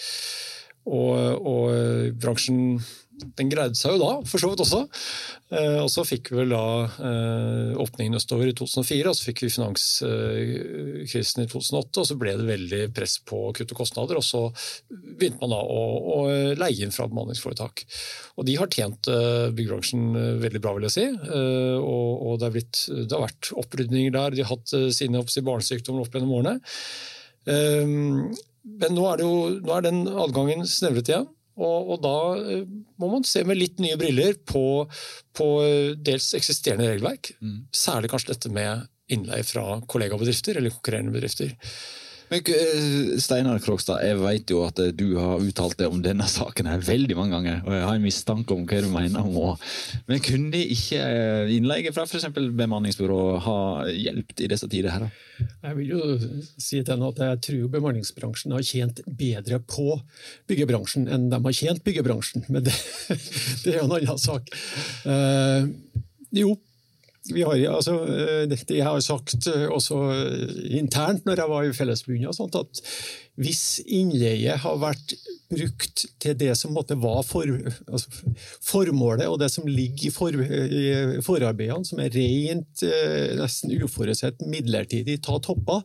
Og, 0.85 1.47
og 1.49 2.15
bransjen 2.21 2.79
den 3.15 3.51
greide 3.51 3.77
seg 3.79 3.95
jo 3.95 4.01
da, 4.03 4.11
for 4.27 4.43
så 4.43 4.51
vidt 4.51 4.63
også. 4.65 4.81
Eh, 5.55 5.79
og 5.81 5.89
så 5.93 6.05
fikk 6.07 6.33
vi 6.33 6.41
vel 6.41 6.55
da 6.55 6.65
eh, 7.09 7.73
åpningen 7.81 8.19
østover 8.19 8.51
i 8.51 8.55
2004, 8.57 9.11
og 9.11 9.17
så 9.17 9.27
fikk 9.29 9.45
vi 9.45 9.51
finanskrisen 9.55 11.45
i 11.45 11.49
2008, 11.51 12.03
og 12.03 12.09
så 12.09 12.17
ble 12.19 12.35
det 12.41 12.49
veldig 12.49 12.81
press 12.97 13.17
på 13.27 13.41
å 13.49 13.53
kutte 13.57 13.77
kostnader. 13.79 14.19
Og 14.19 14.27
så 14.27 14.43
begynte 14.91 15.41
man 15.43 15.55
da 15.55 15.61
å, 15.63 15.83
å 16.17 16.19
leie 16.59 16.87
inn 16.87 16.95
fra 16.95 17.09
bemanningsforetak. 17.11 17.85
Og 18.39 18.49
de 18.49 18.57
har 18.61 18.73
tjent 18.73 19.11
eh, 19.13 19.51
byggebransjen 19.55 20.41
veldig 20.43 20.63
bra, 20.65 20.75
vil 20.79 20.89
jeg 20.89 20.97
si. 20.97 21.07
Og, 21.15 22.11
og 22.31 22.41
det, 22.43 22.51
blitt, 22.57 22.83
det, 22.91 23.13
har 23.13 23.27
vært 23.29 23.53
opprydninger 23.55 24.15
der. 24.15 24.35
De 24.35 24.43
har 24.43 24.57
hatt 24.57 24.75
sine 24.97 25.23
barnesykdommer 25.23 26.05
opp 26.05 26.19
gjennom 26.19 26.35
årene. 26.41 26.59
Men 28.65 28.95
nå 28.97 29.05
er, 29.11 29.23
jo, 29.25 29.33
nå 29.61 29.73
er 29.77 29.85
den 29.85 30.05
adgangen 30.09 30.65
snevret 30.69 31.11
igjen. 31.11 31.27
Og, 31.55 31.91
og, 31.95 31.99
da 32.03 32.15
eh, 32.41 32.65
må 32.99 33.11
man 33.13 33.27
se 33.29 33.45
med 33.47 33.61
litt 33.61 33.83
nye 33.83 33.99
briller 34.01 34.35
på, 34.49 34.65
på 35.39 35.49
eh, 35.63 35.93
dels 35.95 36.33
eksisterende 36.35 36.89
regelverk. 36.91 37.35
Mm. 37.45 37.61
Særlig 37.75 38.11
kanskje 38.11 38.33
dette 38.33 38.51
med 38.55 38.89
innleie 39.15 39.45
fra 39.47 39.79
kollegabedrifter 39.91 40.59
eller 40.59 40.75
konkurrerende 40.75 41.15
bedrifter. 41.15 41.55
Men 42.31 42.41
eh, 42.55 43.19
Steinar 43.23 43.61
Krogstad, 43.65 44.03
jeg 44.07 44.19
vet 44.23 44.53
jo 44.53 44.63
at 44.67 44.81
du 44.97 45.07
har 45.19 45.43
uttalt 45.43 45.77
deg 45.81 45.93
om 45.93 46.03
denne 46.05 46.27
saken 46.31 46.69
her 46.71 46.83
veldig 46.85 47.17
mange 47.19 47.37
ganger. 47.37 47.61
og 47.65 47.77
Jeg 47.77 47.87
har 47.89 47.99
en 47.99 48.07
mistanke 48.07 48.57
om 48.57 48.65
hva 48.69 48.81
du 48.85 48.89
mener 48.93 49.25
om 49.25 49.59
Men 50.09 50.23
kunne 50.25 50.63
ikke 50.63 51.03
innleie 51.55 51.93
fra 51.95 52.07
f.eks. 52.09 52.29
bemanningsbyrå 52.35 53.21
ha 53.45 53.59
hjulpet 53.91 54.45
i 54.45 54.51
disse 54.51 54.69
tider? 54.71 54.95
her? 54.95 55.09
Jeg 55.65 55.77
vil 55.79 55.93
jo 55.95 56.03
si 56.59 56.81
til 56.81 56.93
henne 56.95 57.11
at 57.11 57.23
jeg 57.25 57.41
tror 57.49 57.73
bemanningsbransjen 57.73 58.55
har 58.55 58.67
tjent 58.67 59.01
bedre 59.07 59.61
på 59.61 59.99
byggebransjen 60.51 61.09
enn 61.11 61.31
de 61.33 61.41
har 61.47 61.57
tjent 61.57 61.85
byggebransjen, 61.87 62.47
men 62.49 62.67
det, 62.67 62.75
det 63.65 63.75
er 63.75 63.81
jo 63.81 63.89
en 63.89 63.97
annen 63.99 64.21
sak. 64.21 64.51
Uh, 65.07 65.71
jo, 66.35 66.55
har, 67.33 67.57
altså, 67.73 67.95
eh, 68.05 68.53
jeg 68.69 68.85
har 68.85 69.01
sagt 69.01 69.47
eh, 69.49 69.65
også 69.73 69.97
internt 70.77 71.25
når 71.25 71.41
jeg 71.41 71.51
var 71.55 71.65
i 71.65 71.73
Fellesforbundet, 71.73 72.59
at 72.61 72.83
hvis 73.41 73.81
innleie 73.89 74.59
har 74.61 74.77
vært 74.83 75.17
brukt 75.49 76.05
til 76.23 76.37
det 76.39 76.53
som 76.59 76.77
være 77.01 77.25
for, 77.27 77.49
altså, 77.89 78.35
formålet 78.63 79.31
og 79.31 79.39
det 79.41 79.49
som 79.55 79.67
ligger 79.67 80.11
i, 80.11 80.13
for, 80.13 80.37
i 80.37 81.23
forarbeidene, 81.25 81.89
som 81.89 82.03
er 82.05 82.13
rent 82.15 82.85
nesten 83.41 83.73
uforutsett 83.81 84.45
midlertidig 84.45 85.21
ta 85.25 85.41
topper, 85.43 85.83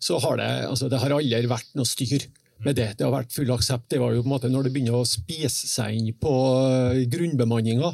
så 0.00 0.18
har 0.24 0.40
det, 0.40 0.50
altså, 0.72 0.88
det 0.88 1.02
har 1.04 1.18
aldri 1.18 1.52
vært 1.52 1.76
noe 1.76 1.88
styr 1.88 2.26
med 2.64 2.76
det. 2.78 2.88
Det 2.98 3.06
har 3.06 3.14
vært 3.14 3.34
full 3.34 3.50
aksept. 3.54 3.88
Det 3.92 4.00
var 4.02 4.14
jo 4.14 4.22
på 4.24 4.28
en 4.28 4.34
måte 4.34 4.50
når 4.50 4.66
det 4.66 4.72
begynner 4.74 4.98
å 4.98 5.08
spise 5.08 5.68
seg 5.70 5.96
inn 5.98 6.10
på 6.18 6.34
eh, 6.66 7.02
grunnbemanninga 7.10 7.92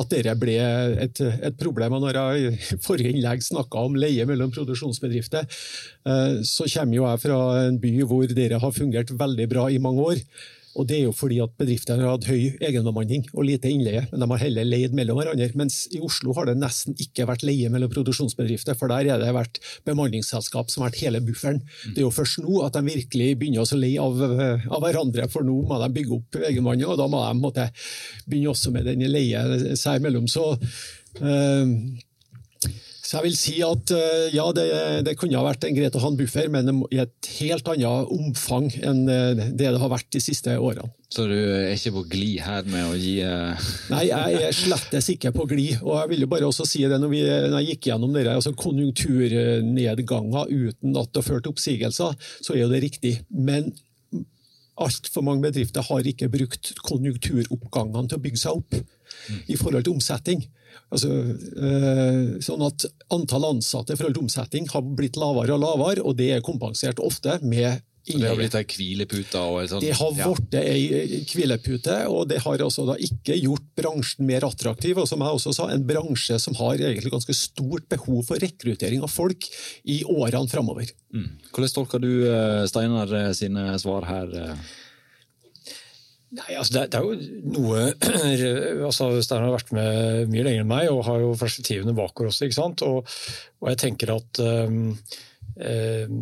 at 0.00 0.12
dette 0.12 0.36
ble 0.40 0.56
et, 1.04 1.20
et 1.20 1.58
problem. 1.60 1.98
Og 1.98 2.06
når 2.06 2.20
jeg 2.20 2.52
i 2.56 2.80
forrige 2.84 3.12
innlegg 3.12 3.44
snakka 3.44 3.86
om 3.88 3.98
leie 4.00 4.26
mellom 4.28 4.52
produksjonsbedrifter, 4.54 5.46
eh, 5.46 6.38
så 6.46 6.68
kommer 6.76 7.00
jo 7.00 7.08
jeg 7.10 7.24
fra 7.26 7.40
en 7.66 7.80
by 7.82 7.96
hvor 8.08 8.36
dere 8.36 8.62
har 8.62 8.76
fungert 8.76 9.12
veldig 9.16 9.50
bra 9.52 9.68
i 9.72 9.82
mange 9.82 10.12
år. 10.14 10.22
Og 10.76 10.86
Det 10.88 10.98
er 10.98 11.04
jo 11.06 11.14
fordi 11.16 11.38
at 11.40 11.54
bedriftene 11.58 12.04
har 12.04 12.16
hatt 12.16 12.28
høy 12.28 12.58
egenbemanning 12.60 13.24
og 13.32 13.46
lite 13.48 13.70
innleie, 13.72 14.04
men 14.10 14.22
de 14.22 14.28
har 14.32 14.42
heller 14.42 14.68
leid 14.68 14.96
mellom 14.96 15.20
hverandre. 15.20 15.48
Mens 15.58 15.78
i 15.96 16.00
Oslo 16.04 16.34
har 16.36 16.50
det 16.50 16.56
nesten 16.60 16.96
ikke 17.00 17.26
vært 17.28 17.46
leie 17.48 17.70
mellom 17.72 17.92
produksjonsbedrifter, 17.92 18.76
for 18.78 18.92
der 18.92 19.08
har 19.12 19.22
det 19.22 19.32
vært 19.36 19.60
bemanningsselskap 19.88 20.72
som 20.72 20.84
har 20.84 20.92
vært 20.92 21.02
hele 21.06 21.22
bufferen. 21.24 21.62
Det 21.88 22.02
er 22.02 22.06
jo 22.06 22.12
først 22.14 22.42
nå 22.44 22.60
at 22.66 22.76
de 22.76 22.84
virkelig 22.90 23.30
begynner 23.40 23.64
å 23.64 23.80
leie 23.80 24.02
av, 24.02 24.20
av, 24.20 24.80
hverandre, 24.84 25.28
for 25.32 25.46
nå 25.46 25.62
må 25.66 25.80
de 25.82 25.92
bygge 25.96 26.18
opp 26.18 26.40
egenbemanning, 26.42 26.88
og 26.90 27.00
da 27.00 27.08
må 27.10 27.24
de 27.24 27.40
måtte, 27.40 27.70
begynne 28.26 28.52
også 28.52 28.74
med 28.74 28.88
den 28.90 29.06
leie 29.08 29.76
seg 29.78 30.02
imellom. 30.02 30.28
Så 30.30 30.52
øh, 30.52 31.72
så 33.06 33.20
jeg 33.20 33.26
vil 33.28 33.36
si 33.38 33.54
at 33.62 33.92
eh, 33.94 34.34
ja, 34.34 34.44
det, 34.54 34.66
det 35.06 35.14
kunne 35.18 35.38
ha 35.38 35.46
vært 35.46 35.64
en 35.68 35.76
greit 35.76 35.94
å 35.94 36.02
ha 36.02 36.08
en 36.10 36.18
buffer, 36.18 36.48
men 36.50 36.82
i 36.90 36.98
et 37.04 37.28
helt 37.38 37.68
annet 37.70 38.10
omfang 38.16 38.66
enn 38.82 39.04
eh, 39.06 39.44
det 39.54 39.70
det 39.76 39.82
har 39.82 39.92
vært 39.92 40.08
de 40.14 40.22
siste 40.22 40.56
årene. 40.58 40.90
Så 41.12 41.28
du 41.30 41.36
er 41.36 41.70
ikke 41.76 41.92
på 42.00 42.02
glid 42.16 42.40
her 42.42 42.66
med 42.66 42.82
å 42.88 42.96
gi 42.98 43.20
uh... 43.22 43.54
Nei, 43.94 44.08
jeg 44.08 44.40
er 44.48 44.56
slettes 44.56 45.06
ikke 45.12 45.30
på 45.36 45.46
glid. 45.46 45.78
Og 45.84 46.00
jeg 46.00 46.10
vil 46.10 46.24
jo 46.24 46.30
bare 46.32 46.48
også 46.48 46.66
si 46.66 46.82
det 46.82 46.98
når, 46.98 47.12
vi, 47.12 47.22
når 47.22 47.60
jeg 47.60 47.76
gikk 47.76 47.90
gjennom 47.92 48.16
dere, 48.16 48.34
altså 48.34 48.56
konjunkturnedganger 48.58 50.50
uten 50.50 50.98
at 50.98 51.12
det 51.12 51.22
har 51.22 51.28
ført 51.28 51.46
til 51.46 51.54
oppsigelser, 51.54 52.18
så 52.42 52.56
er 52.56 52.64
jo 52.64 52.72
det 52.74 52.82
riktig. 52.88 53.14
Men 53.30 53.70
altfor 54.76 55.24
mange 55.24 55.46
bedrifter 55.46 55.84
har 55.88 56.06
ikke 56.06 56.28
brukt 56.32 56.74
konjunkturoppgangene 56.84 58.10
til 58.10 58.18
å 58.18 58.24
bygge 58.26 58.40
seg 58.42 58.60
opp 58.60 58.76
mm. 58.76 59.40
i 59.52 59.58
forhold 59.58 59.86
til 59.86 59.96
omsetning. 59.96 60.44
Altså, 60.92 61.10
øh, 61.10 62.36
sånn 62.44 62.64
at 62.66 62.84
Antall 63.14 63.48
ansatte 63.48 63.94
i 63.94 63.98
forhold 63.98 64.18
til 64.18 64.26
omsetning 64.26 64.68
har 64.72 64.84
blitt 64.98 65.16
lavere 65.20 65.56
og 65.56 65.62
lavere, 65.64 66.04
og 66.04 66.18
det 66.18 66.30
er 66.34 66.44
kompensert 66.44 67.00
ofte 67.02 67.38
med 67.42 67.80
så 68.06 68.20
det 68.22 68.28
har 68.30 68.38
blitt 68.38 68.54
ei 68.54 68.64
hvilepute? 68.70 69.40
Sånn, 69.70 69.82
det 69.82 69.94
har 69.98 70.12
blitt 70.14 70.54
ja. 70.54 70.62
ei 70.62 71.20
hvilepute, 71.26 71.96
og 72.12 72.28
det 72.30 72.38
har 72.44 72.62
altså 72.62 72.86
ikke 73.02 73.34
gjort 73.40 73.66
bransjen 73.78 74.28
mer 74.28 74.46
attraktiv. 74.46 75.00
Og 75.02 75.08
som 75.10 75.24
jeg 75.24 75.40
også 75.40 75.54
sa, 75.56 75.68
en 75.74 75.86
bransje 75.88 76.38
som 76.42 76.54
har 76.60 76.78
egentlig 76.78 77.10
ganske 77.14 77.34
stort 77.34 77.88
behov 77.90 78.22
for 78.28 78.42
rekruttering 78.42 79.02
av 79.02 79.10
folk 79.10 79.48
i 79.90 80.02
årene 80.06 80.46
framover. 80.52 80.94
Mm. 81.10 81.28
Hvordan 81.50 81.74
tolker 81.74 82.02
du 82.02 82.10
eh, 82.30 82.62
Steinar 82.70 83.10
eh, 83.10 83.30
sine 83.34 83.72
svar 83.82 84.06
her? 84.06 84.34
Nei, 86.36 86.56
altså 86.58 86.74
det, 86.74 86.88
det, 86.92 86.98
er 86.98 87.06
jo 87.06 87.52
noe 87.54 87.84
altså 88.88 89.12
Steinar 89.24 89.48
har 89.48 89.54
vært 89.54 89.70
med 89.76 90.32
mye 90.32 90.46
lenger 90.46 90.64
enn 90.64 90.70
meg 90.70 90.90
og 90.90 91.06
har 91.06 91.22
jo 91.22 91.36
perspektivene 91.38 91.94
bakover 91.96 92.32
også. 92.32 92.46
ikke 92.46 92.58
sant? 92.58 92.82
Og, 92.86 93.06
og 93.62 93.70
jeg 93.72 93.80
tenker 93.82 94.14
at 94.16 94.42
um, 94.42 94.92
um, 95.54 96.20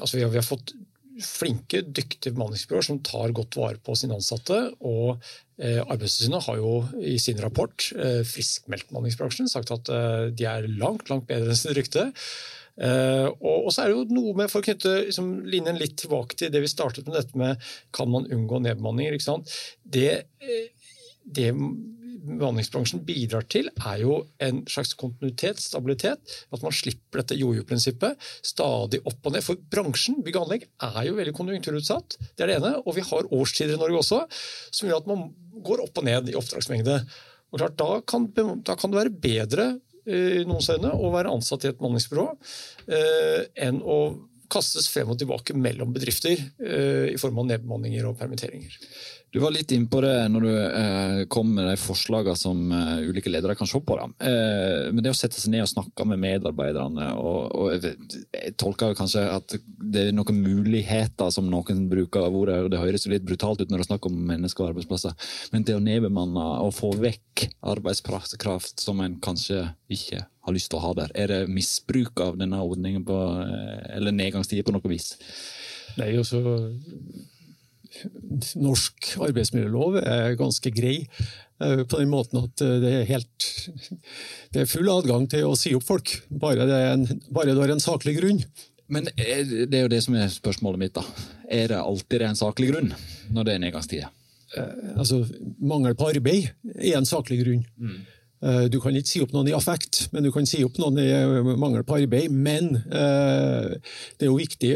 altså 0.00 0.18
vi, 0.18 0.24
har, 0.24 0.32
vi, 0.32 0.40
har, 0.40 0.46
fått 0.46 0.72
flinke, 1.24 1.82
dyktige 1.82 2.34
bemanningsbyråer 2.34 2.86
som 2.88 3.00
tar 3.04 3.32
godt 3.36 3.56
vare 3.58 3.80
på 3.82 3.94
sine 3.98 4.16
ansatte. 4.16 4.58
og 4.80 5.22
eh, 5.58 5.80
Arbeidstilsynet 5.80 6.44
har 6.46 6.58
jo 6.60 6.72
i 7.00 7.16
sin 7.22 7.40
rapport 7.42 7.88
eh, 7.96 8.22
friskmeldt 8.26 8.90
bemanningsbransjen, 8.90 9.48
sagt 9.48 9.72
at 9.74 9.90
eh, 9.92 10.28
de 10.36 10.48
er 10.50 10.68
langt 10.76 11.10
langt 11.10 11.28
bedre 11.30 11.54
enn 11.54 11.58
sitt 11.58 11.76
rykte. 11.78 12.10
Og, 12.76 13.70
så 13.72 13.80
er 13.80 13.88
det 13.88 13.94
jo 13.94 14.02
noe 14.12 14.34
med, 14.36 14.50
For 14.52 14.60
å 14.60 14.64
knytte 14.66 14.90
liksom, 15.06 15.30
linjen 15.48 15.78
litt 15.80 15.94
tilbake 16.02 16.36
til 16.36 16.50
det 16.52 16.60
vi 16.60 16.68
startet 16.68 17.06
med, 17.06 17.14
dette 17.16 17.38
med 17.40 17.62
kan 17.96 18.10
man 18.12 18.28
unngå 18.28 18.60
nedbemanninger. 18.66 19.16
Det, 19.96 20.10
det 21.24 21.46
bemanningsbransjen 22.16 23.02
bidrar 23.06 23.46
til, 23.52 23.68
er 23.76 24.00
jo 24.02 24.18
en 24.42 24.62
slags 24.70 24.94
kontinuitet, 24.98 25.60
stabilitet. 25.62 26.36
At 26.54 26.64
man 26.64 26.74
slipper 26.74 27.22
dette 27.22 27.38
jojo-prinsippet 27.38 28.28
stadig 28.46 29.02
opp 29.04 29.28
og 29.28 29.36
ned. 29.36 29.44
For 29.46 29.60
bransjen, 29.72 30.20
bygg 30.26 30.38
og 30.40 30.46
anlegg, 30.46 30.68
er 30.88 31.00
jo 31.08 31.16
veldig 31.18 31.34
konjunkturutsatt. 31.36 32.18
Det 32.34 32.46
er 32.46 32.52
det 32.52 32.60
ene. 32.60 32.74
Og 32.84 32.96
vi 32.98 33.06
har 33.06 33.32
årstider 33.38 33.76
i 33.76 33.80
Norge 33.80 34.02
også 34.02 34.22
som 34.30 34.88
gjør 34.88 35.02
at 35.02 35.10
man 35.10 35.26
går 35.66 35.82
opp 35.86 36.00
og 36.00 36.06
ned 36.08 36.30
i 36.30 36.38
oppdragsmengde. 36.38 37.00
Og 37.52 37.60
klart, 37.60 37.76
da 37.80 38.00
kan, 38.06 38.30
da 38.66 38.78
kan 38.78 38.92
det 38.92 39.00
være 39.00 39.18
bedre 39.26 39.68
i 40.06 40.46
noens 40.46 40.68
øyne 40.70 40.92
å 40.94 41.10
være 41.10 41.32
ansatt 41.34 41.64
i 41.64 41.72
et 41.72 41.78
bemanningsbyrå 41.80 42.26
eh, 42.94 43.46
enn 43.66 43.80
å 43.82 43.98
kastes 44.52 44.86
frem 44.92 45.10
og 45.10 45.18
tilbake 45.18 45.56
mellom 45.58 45.90
bedrifter 45.94 46.36
eh, 46.36 47.08
i 47.10 47.18
form 47.18 47.40
av 47.42 47.48
nedbemanninger 47.50 48.06
og 48.06 48.18
permitteringer. 48.20 48.76
Du 49.36 49.42
var 49.42 49.52
litt 49.52 49.68
innpå 49.76 50.00
det 50.00 50.14
når 50.32 50.44
du 50.46 50.52
eh, 50.56 51.18
kom 51.28 51.50
med 51.52 51.66
de 51.68 51.74
forslagene 51.76 52.40
som 52.40 52.70
eh, 52.72 53.02
ulike 53.04 53.28
ledere 53.28 53.52
kan 53.58 53.68
se 53.68 53.76
på. 53.84 53.98
Eh, 54.00 54.86
men 54.88 55.02
det 55.04 55.12
å 55.12 55.18
sette 55.18 55.36
seg 55.36 55.52
ned 55.52 55.66
og 55.66 55.68
snakke 55.68 56.06
med 56.08 56.22
medarbeiderne 56.22 57.10
og, 57.20 57.52
og 57.52 57.74
jeg, 57.84 58.54
tolker 58.56 58.96
kanskje 58.96 59.26
at 59.34 59.58
det 59.60 60.06
er 60.06 60.16
noen 60.16 60.40
muligheter 60.40 61.28
som 61.36 61.52
noen 61.52 61.84
bruker 61.92 62.24
ordet, 62.30 62.62
og 62.64 62.72
det 62.72 62.80
høres 62.80 63.04
jo 63.04 63.12
litt 63.12 63.28
brutalt 63.28 63.60
ut 63.60 63.68
når 63.68 63.82
det 63.82 63.84
er 63.84 63.90
snakk 63.90 64.08
om 64.08 64.16
mennesker 64.32 64.64
og 64.64 64.72
arbeidsplasser, 64.72 65.28
men 65.52 65.68
det 65.68 65.76
å 65.76 65.84
nedbemanne 65.84 66.48
og 66.64 66.72
få 66.78 66.94
vekk 66.96 67.50
arbeidskraft 67.76 68.88
som 68.88 69.04
en 69.04 69.20
kanskje 69.20 69.66
ikke 69.92 70.24
har 70.24 70.56
lyst 70.56 70.72
til 70.72 70.80
å 70.80 70.86
ha 70.88 70.96
der, 71.02 71.12
er 71.12 71.34
det 71.34 71.52
misbruk 71.52 72.24
av 72.24 72.40
denne 72.40 72.64
ordningen 72.64 73.04
på, 73.04 73.22
eh, 73.44 73.96
eller 74.00 74.16
nedgangstider 74.16 74.64
på 74.64 74.80
noe 74.80 74.96
vis? 74.96 75.12
Nei, 76.00 76.14
også 76.16 76.40
norsk 78.58 79.12
arbeidsmiljølov 79.28 79.98
er 80.02 80.38
ganske 80.38 80.72
grei. 80.74 80.98
Eh, 81.62 81.82
på 81.88 82.00
den 82.00 82.12
måten 82.12 82.42
at 82.42 82.64
eh, 82.64 82.78
det 82.82 82.92
er, 82.92 83.04
helt, 83.08 83.48
det 84.52 84.62
er 84.62 84.70
full 84.70 84.90
adgang 84.92 85.24
til 85.32 85.48
å 85.48 85.56
si 85.56 85.72
opp 85.76 85.86
folk, 85.88 86.12
bare 86.28 86.66
det, 86.68 86.80
en, 86.92 87.06
bare 87.32 87.54
det 87.56 87.64
er 87.64 87.76
en 87.76 87.82
saklig 87.82 88.18
grunn. 88.20 88.42
Men 88.92 89.08
det 89.10 89.74
er 89.74 89.86
jo 89.86 89.90
det 89.90 90.02
som 90.04 90.14
er 90.14 90.28
spørsmålet 90.30 90.78
mitt. 90.78 90.94
da. 90.94 91.02
Er 91.50 91.72
det 91.72 91.80
alltid 91.80 92.22
en 92.22 92.38
saklig 92.38 92.70
grunn 92.70 92.92
når 93.34 93.48
det 93.48 93.54
er 93.56 93.64
nedgangstider? 93.64 94.12
Eh, 94.56 94.92
altså, 94.96 95.24
mangel 95.58 95.96
på 95.98 96.10
arbeid 96.12 96.52
er 96.76 96.98
en 97.00 97.08
saklig 97.08 97.40
grunn. 97.42 97.64
Mm. 97.80 98.04
Eh, 98.44 98.66
du 98.68 98.76
kan 98.82 98.96
ikke 98.96 99.08
si 99.08 99.22
opp 99.24 99.32
noen 99.32 99.48
i 99.48 99.54
affekt, 99.56 100.06
men 100.12 100.26
du 100.26 100.30
kan 100.34 100.46
si 100.48 100.60
opp 100.64 100.76
noen 100.80 100.98
i 101.00 101.06
eh, 101.08 101.52
mangel 101.56 101.84
på 101.88 101.96
arbeid. 102.02 102.32
Men 102.32 102.74
eh, 102.76 103.76
det 104.18 104.26
er 104.26 104.30
jo 104.30 104.36
viktig, 104.38 104.72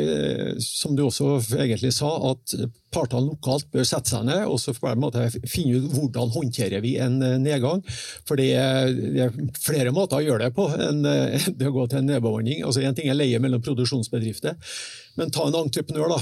som 0.64 0.96
du 0.96 1.04
også 1.04 1.36
egentlig 1.58 1.92
sa, 1.96 2.12
at 2.30 2.54
partene 2.90 3.28
lokalt 3.28 3.68
bør 3.70 3.86
sette 3.86 4.10
seg 4.10 4.24
ned 4.26 4.48
og 4.50 4.56
så 4.58 4.72
finne 4.74 5.78
ut 5.78 5.92
hvordan 5.92 6.32
håndterer 6.34 6.82
vi 6.82 6.96
en 7.02 7.20
nedgang. 7.44 7.84
For 8.26 8.40
det 8.40 8.48
er 8.58 9.36
flere 9.60 9.94
måter 9.94 10.18
å 10.18 10.24
gjøre 10.24 10.48
det 10.48 10.56
på 10.56 10.66
enn 10.74 11.04
det 11.04 11.68
å 11.68 11.76
gå 11.76 11.86
til 11.86 12.00
en 12.00 12.10
nedbemanning. 12.10 12.64
Altså 12.66 12.82
Én 12.82 12.96
ting 12.96 13.12
er 13.12 13.18
leie 13.18 13.38
mellom 13.42 13.62
produksjonsbedrifter, 13.62 14.56
men 15.20 15.30
ta 15.34 15.46
en 15.46 15.62
entreprenør 15.62 16.16
da, 16.16 16.20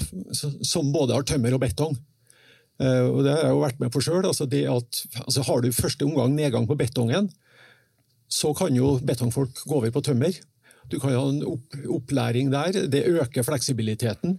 som 0.66 0.92
både 0.92 1.16
har 1.16 1.28
tømmer 1.28 1.56
og 1.56 1.64
betong. 1.64 1.96
Eh, 2.78 3.06
og 3.06 3.24
Det 3.24 3.32
har 3.34 3.48
jeg 3.48 3.56
jo 3.56 3.64
vært 3.64 3.80
med 3.80 3.90
på 3.94 4.02
sjøl. 4.04 4.24
Altså 4.26 4.46
altså 4.46 5.42
har 5.42 5.60
du 5.60 5.72
første 5.72 6.04
omgang 6.04 6.34
nedgang 6.34 6.66
på 6.66 6.78
betongen, 6.78 7.30
så 8.28 8.52
kan 8.54 8.74
jo 8.76 8.98
betongfolk 9.02 9.64
gå 9.66 9.74
over 9.74 9.90
på 9.90 10.04
tømmer. 10.04 10.32
Du 10.88 10.96
kan 10.96 11.12
ha 11.12 11.24
en 11.28 11.42
opplæring 11.92 12.50
der. 12.52 12.86
Det 12.88 13.04
øker 13.06 13.44
fleksibiliteten. 13.44 14.38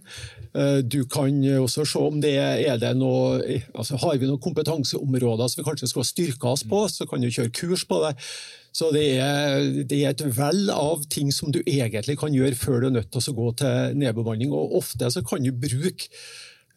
Eh, 0.54 0.80
du 0.82 1.04
kan 1.04 1.44
også 1.60 1.84
se 1.84 1.98
om 1.98 2.20
det 2.20 2.34
er 2.38 2.76
det 2.76 2.96
noe 2.96 3.60
altså 3.74 3.96
Har 3.96 4.16
vi 4.18 4.26
noen 4.26 4.42
kompetanseområder 4.42 5.48
som 5.48 5.60
vi 5.60 5.68
kanskje 5.68 5.90
skal 5.92 6.04
styrke 6.04 6.48
oss 6.48 6.64
på, 6.64 6.88
så 6.88 7.06
kan 7.06 7.22
du 7.22 7.30
kjøre 7.30 7.54
kurs 7.54 7.84
på 7.84 8.02
det. 8.06 8.16
Så 8.72 8.90
det 8.94 9.18
er, 9.18 9.84
det 9.84 10.04
er, 10.04 10.10
et 10.10 10.26
vell 10.36 10.70
av 10.70 11.02
ting 11.10 11.32
som 11.34 11.50
du 11.50 11.58
egentlig 11.66 12.18
kan 12.18 12.34
gjøre 12.34 12.58
før 12.58 12.80
du 12.80 12.86
er 12.86 12.96
nødt 12.98 13.10
til 13.10 13.32
å 13.32 13.34
gå 13.34 13.50
til 13.62 13.98
nedbemanning. 13.98 14.52
Og 14.54 14.76
ofte 14.78 15.10
så 15.10 15.22
kan 15.26 15.42
du 15.42 15.50
bruke 15.50 16.10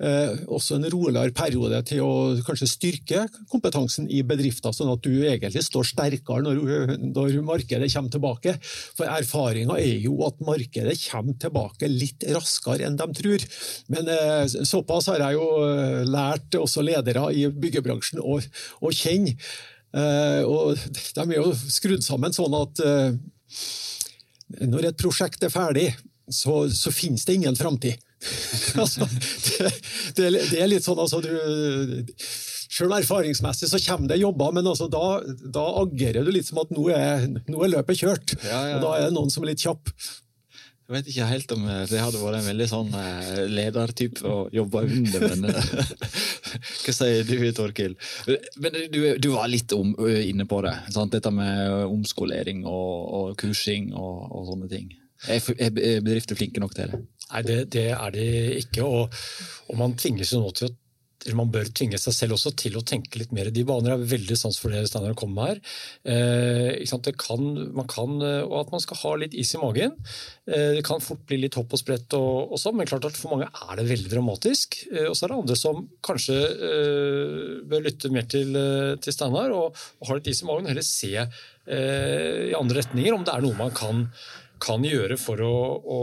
også 0.02 0.76
en 0.80 0.88
roligere 0.90 1.32
periode 1.36 1.78
til 1.88 2.02
å 2.04 2.14
kanskje 2.44 2.68
styrke 2.68 3.22
kompetansen 3.52 4.08
i 4.12 4.24
bedrifter, 4.26 4.74
sånn 4.74 4.92
at 4.92 5.04
du 5.06 5.12
egentlig 5.22 5.62
står 5.64 5.86
sterkere 5.88 6.44
når, 6.44 6.96
når 7.14 7.38
markedet 7.46 7.92
kommer 7.94 8.14
tilbake. 8.14 8.56
For 8.98 9.06
erfaringa 9.08 9.78
er 9.80 10.02
jo 10.04 10.18
at 10.28 10.42
markedet 10.44 10.98
kommer 11.06 11.38
tilbake 11.40 11.92
litt 11.92 12.26
raskere 12.34 12.88
enn 12.88 12.98
de 13.00 13.08
tror. 13.20 13.46
Men 13.94 14.10
eh, 14.12 14.58
såpass 14.66 15.12
har 15.14 15.24
jeg 15.28 15.38
jo 15.38 15.48
eh, 15.68 16.02
lært 16.10 16.58
også 16.60 16.84
ledere 16.84 17.30
i 17.38 17.46
byggebransjen 17.48 18.24
å, 18.24 18.40
å 18.82 18.94
kjenne. 18.94 19.38
Og 19.94 20.74
de 20.74 21.22
er 21.22 21.36
jo 21.38 21.52
skrudd 21.54 22.02
sammen 22.02 22.34
sånn 22.34 22.56
at 22.58 22.80
når 24.62 24.88
et 24.90 24.98
prosjekt 24.98 25.46
er 25.46 25.54
ferdig, 25.54 25.92
så, 26.30 26.64
så 26.74 26.92
finnes 26.94 27.26
det 27.26 27.38
ingen 27.38 27.58
framtid. 27.58 28.00
altså, 28.82 29.08
det, 29.08 29.70
det, 30.18 30.32
det, 30.32 30.60
er 30.60 30.70
litt 30.72 30.86
sånn 30.86 31.02
altså, 31.02 31.20
du, 31.24 31.30
Selv 32.74 32.96
erfaringsmessig 32.98 33.70
så 33.70 33.82
kommer 33.86 34.14
det 34.14 34.22
jobber, 34.22 34.54
men 34.56 34.68
altså, 34.70 34.88
da, 34.92 35.22
da 35.44 35.66
agerer 35.84 36.26
du 36.26 36.34
litt 36.34 36.50
som 36.50 36.64
at 36.64 36.74
nå 36.74 36.88
er, 36.96 37.28
nå 37.30 37.64
er 37.66 37.74
løpet 37.76 38.00
kjørt. 38.00 38.36
Ja, 38.42 38.64
ja. 38.72 38.78
Og 38.78 38.86
da 38.88 38.94
er 38.98 39.10
det 39.10 39.18
noen 39.18 39.34
som 39.34 39.46
er 39.46 39.54
litt 39.54 39.62
kjapp. 39.62 39.92
Jeg 40.84 40.98
vet 40.98 41.10
ikke 41.10 41.28
helt 41.30 41.52
om 41.56 41.62
eh, 41.72 41.84
det 41.88 42.00
hadde 42.04 42.20
vært 42.20 42.38
en 42.42 42.48
veldig 42.50 42.66
sånn 42.68 42.90
eh, 43.00 43.44
ledertype 43.48 44.28
å 44.28 44.34
jobbe 44.52 44.82
under, 44.84 45.24
men 45.32 45.48
eh, 45.48 45.94
Hva 46.84 46.94
sier 46.94 47.24
du, 47.24 47.38
Torkil? 47.56 47.96
Men 48.60 48.76
du, 48.92 49.00
du 49.18 49.30
var 49.32 49.48
litt 49.50 49.72
om, 49.74 49.96
inne 50.06 50.46
på 50.46 50.60
det. 50.66 50.74
Sant? 50.94 51.16
Dette 51.16 51.32
med 51.34 51.88
omskolering 51.88 52.66
og, 52.68 52.98
og 53.18 53.32
kursing 53.40 53.94
og, 53.96 54.28
og, 54.28 54.44
sånne 54.52 54.70
ting. 54.70 54.92
Er 55.32 55.72
bedrifter 56.04 56.38
flinke 56.38 56.62
nok 56.62 56.76
til 56.76 56.92
det? 56.92 57.00
Nei, 57.34 57.44
det, 57.48 57.60
det 57.74 57.90
er 57.96 58.14
det 58.16 58.30
ikke. 58.62 58.86
Og, 58.86 59.20
og 59.70 59.80
man 59.80 59.98
tvinges 60.00 60.36
jo 60.36 60.44
nå 60.44 60.54
til 60.56 60.70
å 60.70 60.76
eller 61.24 61.40
man 61.40 61.52
bør 61.54 61.70
tvinge 61.72 62.00
seg 62.02 62.16
selv 62.16 62.36
også 62.36 62.52
til 62.60 62.76
å 62.76 62.84
tenke 62.86 63.20
litt 63.20 63.32
mer 63.36 63.48
i 63.48 63.54
de 63.56 63.64
baner. 63.68 63.94
Jeg 63.94 64.02
har 64.02 64.12
veldig 64.12 64.38
sans 64.40 64.58
for 64.60 64.74
det 64.74 64.84
Steinar 64.90 65.16
kom 65.20 65.32
med 65.36 65.54
her. 65.54 65.62
Eh, 66.12 67.14
kan, 67.20 67.46
man 67.78 67.88
kan, 67.92 68.18
og 68.20 68.56
at 68.60 68.74
man 68.74 68.84
skal 68.84 69.00
ha 69.04 69.14
litt 69.22 69.38
is 69.40 69.54
i 69.56 69.62
magen. 69.62 69.96
Eh, 70.48 70.74
det 70.78 70.84
kan 70.88 71.04
fort 71.04 71.24
bli 71.30 71.40
litt 71.46 71.56
hopp 71.60 71.74
og 71.76 71.80
sprett, 71.80 72.12
og, 72.18 72.52
og 72.52 72.60
sånn, 72.60 72.76
men 72.80 72.90
klart 72.90 73.08
at 73.08 73.20
for 73.20 73.36
mange 73.36 73.48
er 73.48 73.80
det 73.80 73.88
veldig 73.88 74.12
dramatisk. 74.12 74.82
Eh, 74.92 75.08
og 75.08 75.16
så 75.16 75.26
er 75.26 75.34
det 75.34 75.40
andre 75.40 75.60
som 75.60 75.84
kanskje 76.04 76.40
eh, 76.52 77.58
bør 77.72 77.88
lytte 77.88 78.12
mer 78.14 78.28
til, 78.28 78.54
eh, 78.60 78.94
til 79.04 79.16
Steinar 79.16 79.56
og, 79.56 79.84
og, 80.00 80.08
ha 80.10 80.20
litt 80.20 80.32
is 80.34 80.44
i 80.44 80.50
magen 80.50 80.68
og 80.68 80.76
heller 80.76 80.88
se 80.88 81.14
eh, 81.16 82.50
i 82.52 82.56
andre 82.58 82.82
retninger 82.82 83.16
om 83.16 83.24
det 83.24 83.36
er 83.36 83.46
noe 83.48 83.60
man 83.64 83.76
kan 83.76 84.08
kan 84.62 84.84
gjøre 84.86 85.18
for 85.20 85.42
å, 85.44 85.54
å, 85.82 86.00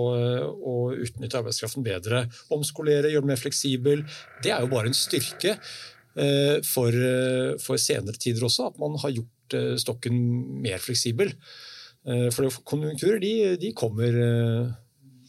å, 0.73 0.75
utnytte 0.97 1.39
arbeidskraften 1.41 1.85
bedre. 1.87 2.25
Omskolere, 2.53 3.11
gjøre 3.13 3.25
den 3.25 3.33
mer 3.33 3.41
fleksibel. 3.41 4.05
Det 4.45 4.53
er 4.55 4.65
jo 4.65 4.71
bare 4.73 4.91
en 4.91 4.97
styrke 4.97 5.57
eh, 5.57 6.57
for, 6.67 6.95
eh, 6.95 7.57
for, 7.63 7.81
senere 7.81 8.21
tider 8.21 8.47
også, 8.49 8.71
at 8.73 8.81
man 8.83 8.99
har 9.03 9.15
gjort 9.17 9.59
eh, 9.59 9.75
stokken 9.81 10.19
mer 10.65 10.83
fleksibel. 10.83 11.35
For 12.01 12.49
konjunkturer 12.65 13.19
de, 13.21 13.33
de, 13.61 13.75
kommer, 13.77 14.15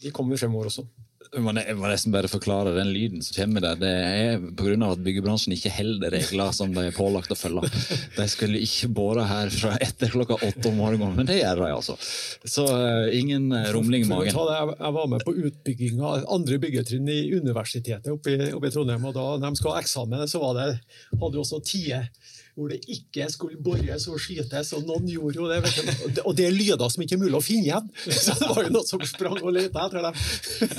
de 0.00 0.12
kommer 0.16 0.40
fremover 0.40 0.70
også. 0.70 0.86
Jeg 1.32 1.40
må 1.46 1.52
nesten 1.88 2.12
bare 2.12 2.28
forklare 2.28 2.74
den 2.76 2.90
lyden 2.92 3.22
som 3.24 3.32
kommer 3.38 3.62
der. 3.64 3.78
Det 3.80 3.90
er 3.90 4.42
pga. 4.52 4.74
at 4.90 5.00
byggebransjen 5.00 5.54
ikke 5.56 5.72
holder 5.72 6.12
regler 6.12 6.52
som 6.52 6.74
de 6.74 6.84
er 6.90 6.92
pålagt 6.92 7.32
å 7.32 7.38
følge. 7.38 7.70
De 8.18 8.26
skulle 8.28 8.60
ikke 8.60 8.90
bore 8.92 9.24
her 9.24 9.48
fra 9.54 9.72
etter 9.80 10.12
klokka 10.12 10.36
åtte 10.36 10.68
om 10.68 10.76
morgenen, 10.76 11.14
men 11.16 11.30
det 11.30 11.38
gjør 11.38 11.62
de 11.62 11.70
altså. 11.72 11.96
Så 12.44 12.66
uh, 12.68 13.08
ingen 13.16 13.48
eh, 13.56 13.70
rumling 13.72 14.04
i 14.04 14.10
magen. 14.10 14.36
Jeg 14.36 14.92
var 14.98 15.08
med 15.08 15.24
på 15.24 15.32
utbygging 15.48 16.04
av 16.04 16.28
andre 16.36 16.60
byggetrinn 16.60 17.08
i 17.08 17.22
universitetet 17.32 18.12
oppe 18.12 18.36
i, 18.36 18.72
Trondheim. 18.74 19.08
og 19.08 19.16
Da 19.16 19.26
de 19.46 19.54
skulle 19.56 19.78
ha 19.78 19.80
eksamen, 19.80 20.28
så 20.28 20.42
var 20.42 20.60
det, 20.60 20.68
hadde 21.16 21.32
de 21.32 21.40
også 21.46 21.62
tider 21.64 22.10
hvor 22.54 22.68
det 22.68 22.82
ikke 22.92 23.26
skulle 23.32 23.56
bores 23.64 24.06
og 24.12 24.20
skytes, 24.20 24.74
og 24.76 24.84
noen 24.88 25.08
gjorde 25.08 25.40
jo 25.40 25.48
det. 25.48 26.20
Og 26.26 26.36
det 26.36 26.46
er 26.48 26.52
lyder 26.52 26.92
som 26.92 27.04
ikke 27.04 27.16
er 27.16 27.22
mulig 27.24 27.38
å 27.38 27.44
finne 27.44 27.70
igjen! 27.70 27.90
Så 28.26 28.36
det 28.36 28.50
var 28.50 28.66
jo 28.66 28.74
noen 28.76 28.88
som 28.88 29.04
sprang 29.08 29.40
og 29.40 29.52
lette 29.56 29.86
etter 29.86 30.04
dem. 30.04 30.22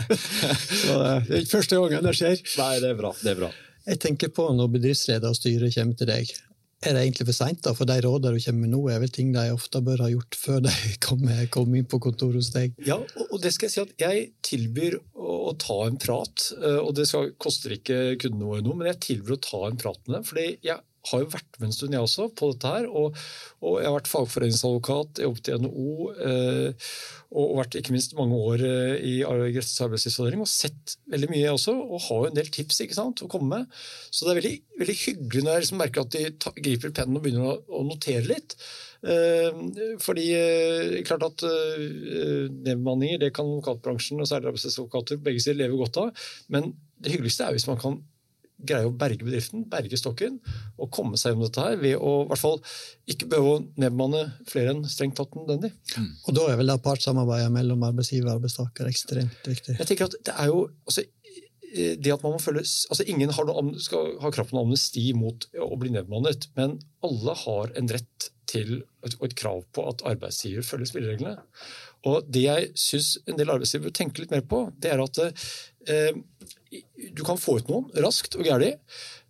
Så 0.85 0.97
det 1.01 1.11
er 1.17 1.37
ikke 1.41 1.55
første 1.57 1.81
gangen 1.81 2.09
det 2.09 2.17
skjer. 2.19 2.41
Nei, 2.61 2.73
det 2.83 2.93
er 2.93 2.99
bra. 3.01 3.13
Det 3.19 3.33
er 3.33 3.41
bra. 3.41 3.53
Jeg 3.89 3.99
tenker 4.05 4.31
på 4.31 4.47
når 4.55 4.69
bedriftsleder 4.77 5.33
og 5.33 5.39
styre 5.39 5.71
kommer 5.73 5.97
til 5.99 6.11
deg. 6.13 6.35
Er 6.83 6.97
det 6.97 7.03
egentlig 7.05 7.27
for 7.29 7.37
seint? 7.37 7.67
For 7.77 7.87
de 7.87 7.95
rådene 8.03 8.35
du 8.35 8.43
kommer 8.43 8.65
med 8.65 8.73
nå, 8.73 8.81
er 8.91 9.01
vel 9.01 9.11
ting 9.15 9.33
de 9.33 9.43
ofte 9.55 9.79
bør 9.83 10.03
ha 10.03 10.09
gjort 10.11 10.37
før 10.37 10.63
de 10.65 10.73
kommer 11.05 11.45
kom 11.53 11.75
inn 11.79 11.89
på 11.89 11.99
kontoret 12.03 12.37
hos 12.41 12.53
deg? 12.53 12.77
Ja, 12.85 12.99
og 13.29 13.37
det 13.43 13.53
skal 13.55 13.69
jeg 13.69 13.75
si 13.75 13.83
at 13.83 13.93
jeg 14.03 14.25
tilbyr 14.45 14.99
å, 14.99 15.37
å 15.49 15.53
ta 15.59 15.79
en 15.87 15.99
prat. 16.01 16.49
Eh, 16.59 16.79
og 16.83 16.93
det 16.99 17.07
skal, 17.09 17.33
koster 17.41 17.77
ikke 17.77 18.17
kundene 18.21 18.49
våre 18.49 18.65
noe, 18.65 18.77
men 18.79 18.91
jeg 18.93 19.01
tilbyr 19.09 19.37
å 19.37 19.43
ta 19.43 19.61
en 19.69 19.79
prat 19.79 20.01
med 20.05 20.19
dem. 20.19 20.27
fordi 20.27 20.49
jeg 20.61 20.81
har 21.09 21.23
jo 21.23 21.31
vært 21.33 21.57
med 21.59 21.67
en 21.67 21.75
stund, 21.75 21.95
jeg 21.95 22.05
også, 22.05 22.29
på 22.37 22.51
dette 22.53 22.71
her. 22.75 22.87
Og, 22.87 23.17
og 23.63 23.79
jeg 23.81 23.89
har 23.89 23.97
vært 23.97 24.11
fagforeningsadvokat, 24.11 25.23
jobbet 25.25 25.49
i 25.49 25.57
NHO 25.63 25.89
eh, 26.29 26.87
og 27.33 27.57
vært 27.57 27.77
ikke 27.79 27.95
minst 27.95 28.15
mange 28.17 28.37
år 28.37 28.63
eh, 28.67 28.93
i 29.09 29.13
Gressens 29.23 29.81
arbeidslivsavdeling 29.87 30.45
og 30.45 30.51
sett 30.51 30.95
veldig 31.11 31.29
mye, 31.31 31.41
jeg 31.43 31.57
også. 31.57 31.75
Og 31.75 32.05
har 32.07 32.23
jo 32.23 32.31
en 32.31 32.39
del 32.39 32.53
tips 32.53 32.83
ikke 32.85 32.99
sant, 32.99 33.25
å 33.25 33.29
komme 33.31 33.57
med. 33.57 33.83
Så 34.09 34.23
det 34.23 34.33
er 34.33 34.41
veldig, 34.41 34.55
veldig 34.83 34.97
hyggelig 35.03 35.43
når 35.43 35.53
jeg 35.53 35.65
liksom 35.65 35.83
merker 35.83 36.05
at 36.05 36.15
de 36.15 36.25
ta, 36.45 36.55
griper 36.57 36.95
pennen 36.95 37.19
og 37.19 37.25
begynner 37.25 37.51
å, 37.51 37.59
å 37.81 37.85
notere 37.89 38.25
litt. 38.29 38.57
Eh, 39.03 39.51
fordi 39.99 40.29
eh, 40.37 41.01
klart 41.03 41.25
at 41.27 41.43
eh, 41.43 42.47
nedbemanninger 42.47 43.19
det 43.19 43.33
kan 43.35 43.49
advokatbransjen 43.49 44.23
og 44.23 44.29
særlig 44.29 44.53
arbeidslivsadvokater 44.53 45.19
begge 45.25 45.43
sider 45.43 45.59
leve 45.65 45.79
godt 45.81 45.99
av. 45.99 46.27
Men 46.53 46.71
det 47.03 47.11
hyggeligste 47.11 47.49
er 47.49 47.57
hvis 47.57 47.67
man 47.67 47.81
kan 47.81 47.99
greie 48.57 48.87
å 48.87 48.93
berge 48.95 49.25
bedriften, 49.25 49.65
berge 49.71 49.97
stokken, 49.99 50.37
og 50.77 50.91
komme 50.93 51.19
seg 51.19 51.33
gjennom 51.33 51.47
dette 51.47 51.65
her 51.65 51.79
ved 51.81 51.97
å 51.97 52.13
i 52.23 52.27
hvert 52.29 52.43
fall 52.43 52.59
ikke 53.09 53.29
behøve 53.31 53.55
å 53.55 53.63
nedbemanne 53.81 54.23
flere 54.49 54.75
enn 54.75 54.85
strengt 54.89 55.17
tatt 55.19 55.35
nødvendig. 55.37 55.73
Mm. 55.97 56.11
Og 56.27 56.37
da 56.37 56.47
er 56.51 56.59
vel 56.61 56.71
det 56.71 56.79
partssamarbeidet 56.85 57.51
mellom 57.55 57.83
arbeidsgiver 57.89 58.29
og 58.29 58.37
arbeidstaker 58.37 58.91
ekstremt 58.91 59.49
viktig? 59.49 59.77
Jeg 59.81 59.89
tenker 59.89 60.09
at 60.09 60.19
det 60.29 60.37
er 60.37 60.51
jo, 60.51 60.67
altså, 60.87 61.05
det 61.73 62.13
at 62.13 62.23
man 62.23 62.35
må 62.35 62.41
følge, 62.41 62.63
altså 62.63 63.05
Ingen 63.09 63.33
har 63.33 63.49
noe, 63.49 63.65
skal 63.81 64.13
ha 64.21 64.31
krav 64.33 64.49
på 64.49 64.57
noe 64.57 64.67
amnesti 64.67 65.07
mot 65.17 65.47
å 65.57 65.73
bli 65.79 65.93
nedbemannet, 65.95 66.51
men 66.59 66.77
alle 67.05 67.37
har 67.43 67.73
en 67.79 67.91
rett 67.91 68.29
til 68.53 68.83
og 69.03 69.25
et 69.25 69.35
krav 69.39 69.63
på 69.73 69.85
at 69.89 70.03
arbeidsgiver 70.07 70.65
følger 70.65 70.91
spillereglene. 70.91 71.41
Og 72.09 72.27
Det 72.27 72.43
jeg 72.43 72.71
syns 72.79 73.15
en 73.25 73.39
del 73.39 73.51
arbeidsgivere 73.51 73.89
bør 73.89 73.97
tenke 73.99 74.23
litt 74.23 74.33
mer 74.33 74.43
på, 74.47 74.65
det 74.83 74.91
er 74.91 75.01
at 75.03 75.19
eh, 75.23 76.11
du 77.13 77.23
kan 77.25 77.39
få 77.39 77.59
ut 77.59 77.69
noen 77.71 77.91
raskt 78.03 78.37
og 78.39 78.47
gærlig. 78.47 78.75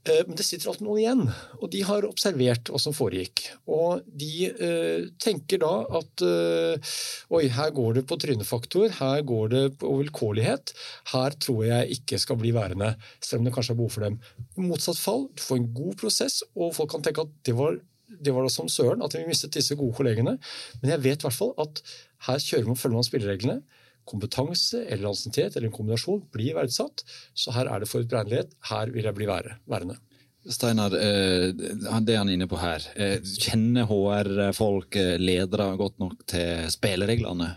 Eh, 0.03 0.23
men 0.27 0.36
det 0.36 0.43
sitter 0.43 0.69
alltid 0.69 0.84
noen 0.84 0.99
igjen, 0.99 1.21
og 1.62 1.69
de 1.71 1.82
har 1.88 2.08
observert 2.08 2.67
hva 2.71 2.79
som 2.82 2.95
foregikk. 2.95 3.45
Og 3.71 4.03
de 4.08 4.49
eh, 4.51 5.06
tenker 5.23 5.62
da 5.63 5.71
at 5.99 6.23
eh, 6.27 6.95
oi, 7.32 7.45
her 7.56 7.71
går 7.75 7.99
det 7.99 8.06
på 8.10 8.17
trynefaktor, 8.19 8.89
her 8.99 9.23
går 9.27 9.53
det 9.53 9.63
på 9.79 9.93
vilkårlighet. 10.01 10.75
Her 11.13 11.38
tror 11.39 11.63
jeg 11.69 11.99
ikke 11.99 12.19
skal 12.19 12.39
bli 12.41 12.51
værende, 12.56 12.93
selv 13.23 13.41
om 13.41 13.47
det 13.47 13.56
kanskje 13.56 13.77
er 13.77 13.79
behov 13.79 13.95
for 13.95 14.08
dem. 14.10 14.19
I 14.58 14.67
motsatt 14.67 14.99
fall, 14.99 15.29
du 15.32 15.45
får 15.45 15.62
en 15.62 15.71
god 15.79 15.95
prosess, 16.03 16.41
og 16.58 16.75
folk 16.75 16.91
kan 16.91 17.06
tenke 17.06 17.23
at 17.23 17.38
det 17.47 17.56
var, 17.56 17.79
det 18.13 18.36
var 18.36 18.43
da 18.43 18.51
som 18.51 18.67
søren 18.71 19.06
at 19.06 19.15
vi 19.15 19.23
mistet 19.29 19.56
disse 19.56 19.77
gode 19.79 19.95
kollegene. 19.95 20.36
Men 20.82 20.97
jeg 20.97 21.06
vet 21.08 21.23
i 21.23 21.29
hvert 21.29 21.39
fall 21.39 21.56
at 21.63 21.79
her 22.27 22.43
kjører 22.43 22.67
man, 22.67 22.79
følger 22.79 22.99
man 22.99 23.08
spillereglene. 23.08 23.62
Kompetanse 24.09 24.83
eller 24.83 25.11
ansiennitet 25.11 25.55
eller 25.55 25.69
en 25.69 25.75
kombinasjon 25.75 26.25
blir 26.33 26.57
verdsatt. 26.57 27.05
Så 27.33 27.53
her 27.55 27.69
er 27.71 27.83
det 27.83 27.91
forutberegnelighet. 27.91 28.55
Her 28.69 28.91
vil 28.93 29.07
jeg 29.07 29.17
bli 29.19 29.29
værende. 29.29 29.99
Steinar, 30.43 30.91
eh, 30.91 31.53
det 31.55 32.17
han 32.17 32.27
er 32.27 32.33
inne 32.33 32.49
på 32.51 32.59
her. 32.59 32.83
Eh, 32.99 33.21
kjenner 33.23 33.87
HR-folk 33.87 34.97
eh, 34.99 35.15
ledere 35.21 35.69
godt 35.79 36.01
nok 36.03 36.25
til 36.27 36.67
spillereglene? 36.73 37.47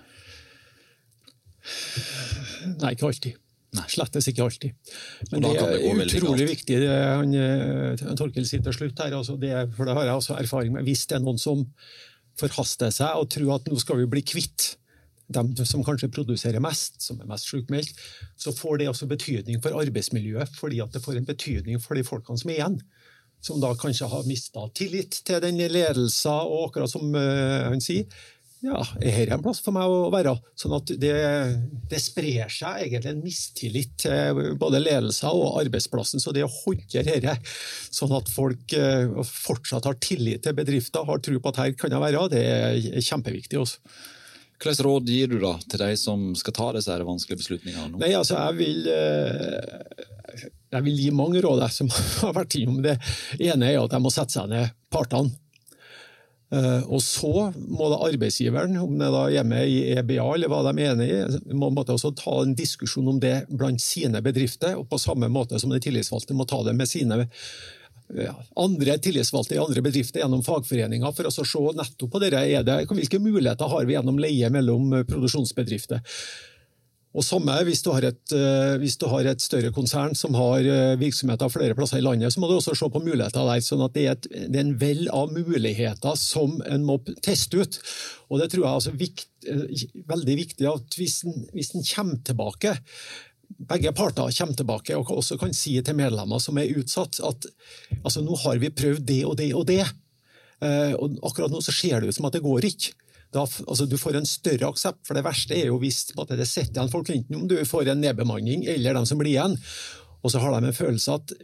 Nei, 2.78 2.92
ikke 2.94 3.10
alltid. 3.10 3.42
Nei. 3.76 3.86
Slettes 3.90 4.30
ikke 4.30 4.44
alltid. 4.46 4.94
Men 5.32 5.42
det, 5.42 5.52
det, 5.58 5.80
er 5.82 6.04
utrolig 6.06 6.46
viktig 6.52 6.78
det 6.84 6.92
han 6.94 8.16
Torkel 8.16 8.46
sier 8.48 8.62
til 8.64 8.76
slutt 8.76 9.02
her. 9.02 9.18
Altså 9.18 9.34
det, 9.40 9.52
for 9.76 9.88
det 9.88 9.96
har 9.98 10.06
jeg 10.06 10.20
også 10.22 10.38
erfaring 10.38 10.76
med. 10.76 10.86
Hvis 10.86 11.08
det 11.10 11.18
er 11.18 11.26
noen 11.26 11.42
som 11.42 11.66
forhaster 12.38 12.94
seg 12.94 13.18
og 13.18 13.28
tror 13.32 13.56
at 13.58 13.68
nå 13.70 13.80
skal 13.82 13.98
vi 13.98 14.10
bli 14.14 14.22
kvitt 14.26 14.76
dem 15.32 15.52
som 15.66 15.84
kanskje 15.84 16.10
produserer 16.12 16.62
mest, 16.62 17.00
som 17.02 17.18
er 17.20 17.30
mest 17.30 17.50
sykmeldt, 17.50 17.98
så 18.38 18.54
får 18.54 18.82
det 18.82 18.90
også 18.92 19.08
betydning 19.10 19.58
for 19.62 19.76
arbeidsmiljøet, 19.80 20.54
fordi 20.58 20.80
at 20.84 20.94
det 20.94 21.02
får 21.04 21.18
en 21.18 21.28
betydning 21.28 21.82
for 21.82 21.98
de 21.98 22.06
folkene 22.06 22.38
som 22.40 22.52
er 22.52 22.60
igjen. 22.60 22.78
Som 23.44 23.60
da 23.62 23.74
kanskje 23.78 24.08
har 24.10 24.24
mista 24.26 24.64
tillit 24.74 25.20
til 25.26 25.42
den 25.42 25.60
ledelsen, 25.60 26.46
og 26.46 26.70
akkurat 26.70 26.90
som 26.90 27.12
uh, 27.14 27.66
han 27.68 27.82
sier, 27.84 28.08
ja, 28.64 28.80
er 29.04 29.26
dette 29.26 29.36
en 29.36 29.42
plass 29.44 29.60
for 29.62 29.76
meg 29.76 29.90
å 29.92 30.08
være? 30.10 30.32
Sånn 30.58 30.74
at 30.78 30.90
det, 30.98 31.12
det 31.90 32.00
sprer 32.00 32.48
seg 32.50 32.86
egentlig 32.86 33.12
en 33.12 33.20
mistillit 33.22 33.92
til 34.00 34.40
både 34.58 34.80
ledelsen 34.80 35.28
og 35.28 35.60
arbeidsplassen. 35.60 36.22
Så 36.22 36.32
det 36.34 36.46
å 36.46 36.50
håndtere 36.50 37.18
dette, 37.20 37.36
sånn 37.94 38.14
at 38.16 38.30
folk 38.32 38.74
uh, 38.78 39.22
fortsatt 39.28 39.86
har 39.90 39.98
tillit 40.02 40.46
til 40.46 40.56
bedrifter, 40.56 41.06
har 41.06 41.22
tro 41.22 41.38
på 41.38 41.52
at 41.52 41.62
her 41.62 41.74
kan 41.78 41.94
jeg 41.94 42.06
være, 42.08 42.28
det 42.32 42.44
er 42.46 43.02
kjempeviktig. 43.10 43.60
også. 43.60 44.14
Hvilke 44.56 44.84
råd 44.86 45.10
gir 45.12 45.32
du 45.32 45.38
da 45.42 45.54
til 45.68 45.82
de 45.82 45.90
som 46.00 46.28
skal 46.38 46.54
ta 46.56 46.68
disse 46.76 46.98
vanskelige 47.08 47.42
beslutningene? 47.42 47.90
nå? 47.92 48.02
Nei, 48.02 48.12
altså, 48.16 48.38
jeg 48.40 48.58
vil, 48.60 48.86
eh, 48.88 50.46
jeg 50.72 50.86
vil 50.86 51.02
gi 51.02 51.10
mange 51.14 51.42
råd 51.44 51.66
som 51.72 51.90
har 52.22 52.36
vært 52.36 52.56
innom 52.60 52.80
det. 52.84 52.96
ene 53.38 53.72
er 53.72 53.82
at 53.82 53.92
de 53.92 54.00
må 54.02 54.12
sette 54.14 54.38
seg 54.38 54.48
ned, 54.52 54.72
partene. 54.92 55.34
Eh, 56.54 56.82
og 56.86 57.00
så 57.02 57.48
må 57.58 57.88
det 57.90 58.02
arbeidsgiveren, 58.06 58.76
om 58.78 58.92
det 59.00 59.08
da 59.10 59.24
hjemme 59.34 59.64
i 59.66 59.78
EBA 59.98 60.26
eller 60.36 60.50
hva 60.52 60.60
de 60.68 60.74
er 60.78 60.92
enig 60.92 61.08
i, 61.10 61.54
må 61.58 61.72
måtte 61.74 61.96
også 61.96 62.12
ta 62.14 62.36
en 62.42 62.54
diskusjon 62.56 63.10
om 63.10 63.18
det 63.22 63.40
blant 63.50 63.82
sine 63.82 64.22
bedrifter. 64.22 64.76
Og 64.78 64.86
på 64.90 65.00
samme 65.02 65.28
måte 65.32 65.58
som 65.62 65.74
de 65.74 65.82
tillitsvalgte 65.82 66.36
må 66.38 66.46
ta 66.48 66.62
det 66.66 66.76
med 66.78 66.90
sine 66.90 67.26
andre 68.56 68.98
tillitsvalgte 69.02 69.56
i 69.56 69.62
andre 69.62 69.82
bedrifter 69.84 70.22
gjennom 70.22 70.44
fagforeninger 70.46 71.14
for 71.14 71.28
å 71.28 71.32
se 71.34 71.62
nettopp 71.76 72.12
på 72.12 72.22
dette. 72.22 72.42
Er 72.42 72.66
det, 72.66 72.82
hvilke 72.90 73.22
muligheter 73.22 73.70
har 73.70 73.86
vi 73.86 73.96
gjennom 73.96 74.20
leie 74.22 74.50
mellom 74.52 74.92
eh, 74.92 75.08
produksjonsbedrifter? 75.08 76.02
Og 77.16 77.24
samme 77.24 77.54
hvis 77.64 77.80
du, 77.80 77.88
et, 77.96 78.32
eh, 78.36 78.74
hvis 78.82 78.98
du, 79.00 79.06
har 79.08 79.24
et, 79.30 79.40
større 79.40 79.72
konsern 79.72 80.12
som 80.18 80.36
har 80.36 80.66
eh, 80.68 80.98
virksomheter 81.00 81.48
flere 81.52 81.76
plasser 81.78 82.02
i 82.02 82.04
landet, 82.04 82.34
så 82.34 82.42
må 82.42 82.50
du 82.50 82.58
også 82.58 82.76
se 82.76 82.90
på 82.92 83.02
muligheter 83.02 83.46
der. 83.48 83.62
sånn 83.64 83.86
at 83.86 83.94
Det 83.96 84.04
er, 84.04 84.18
et, 84.18 84.28
det 84.52 84.60
er 84.60 84.66
en 84.66 84.76
vell 84.80 85.06
av 85.08 85.32
muligheter 85.32 86.18
som 86.20 86.60
en 86.68 86.84
må 86.84 87.00
teste 87.24 87.62
ut. 87.62 87.80
Og 88.28 88.42
Det 88.42 88.50
tror 88.52 88.62
jeg 88.62 88.68
er 88.68 88.80
altså 88.82 88.96
vikt, 89.00 89.30
veldig 90.10 90.36
viktig 90.44 90.68
at 90.68 91.00
hvis 91.00 91.22
en, 91.24 91.48
hvis 91.54 91.72
en 91.74 91.88
kommer 91.88 92.20
tilbake 92.26 92.76
begge 93.58 93.92
parter 93.96 94.32
kommer 94.38 94.58
tilbake 94.58 94.96
og 94.98 95.12
også 95.16 95.38
kan 95.40 95.54
si 95.56 95.76
til 95.84 95.96
medlemmer 95.98 96.42
som 96.42 96.58
er 96.60 96.72
utsatt, 96.76 97.20
at 97.24 97.48
altså, 98.02 98.22
nå 98.24 98.36
har 98.44 98.60
vi 98.62 98.72
prøvd 98.74 99.06
det 99.08 99.22
og 99.28 99.36
det 99.40 99.50
og 99.56 99.66
det. 99.68 99.82
Eh, 100.64 100.94
og 100.96 101.18
akkurat 101.26 101.52
nå 101.52 101.60
så 101.64 101.74
ser 101.74 102.00
det 102.00 102.10
ut 102.10 102.18
som 102.18 102.28
at 102.28 102.36
det 102.36 102.44
går 102.44 102.68
ikke. 102.68 102.94
Da, 103.34 103.42
altså, 103.42 103.86
du 103.88 103.98
får 104.00 104.20
en 104.20 104.28
større 104.28 104.70
aksept, 104.70 105.02
for 105.06 105.18
det 105.18 105.26
verste 105.26 105.56
er 105.56 105.70
jo 105.70 105.80
hvis 105.82 106.04
måte, 106.16 106.38
det 106.38 106.48
sitter 106.48 106.78
igjen 106.78 106.92
folk, 106.92 107.10
enten 107.12 107.40
om 107.40 107.46
du 107.50 107.58
får 107.68 107.92
en 107.92 108.02
nedbemanning 108.04 108.64
eller 108.70 108.96
dem 108.96 109.08
som 109.08 109.20
blir 109.20 109.34
igjen. 109.34 109.56
Og 110.24 110.32
så 110.32 110.40
har 110.42 110.56
de 110.56 110.68
en 110.70 110.74
følelse 110.74 111.14
at 111.14 111.34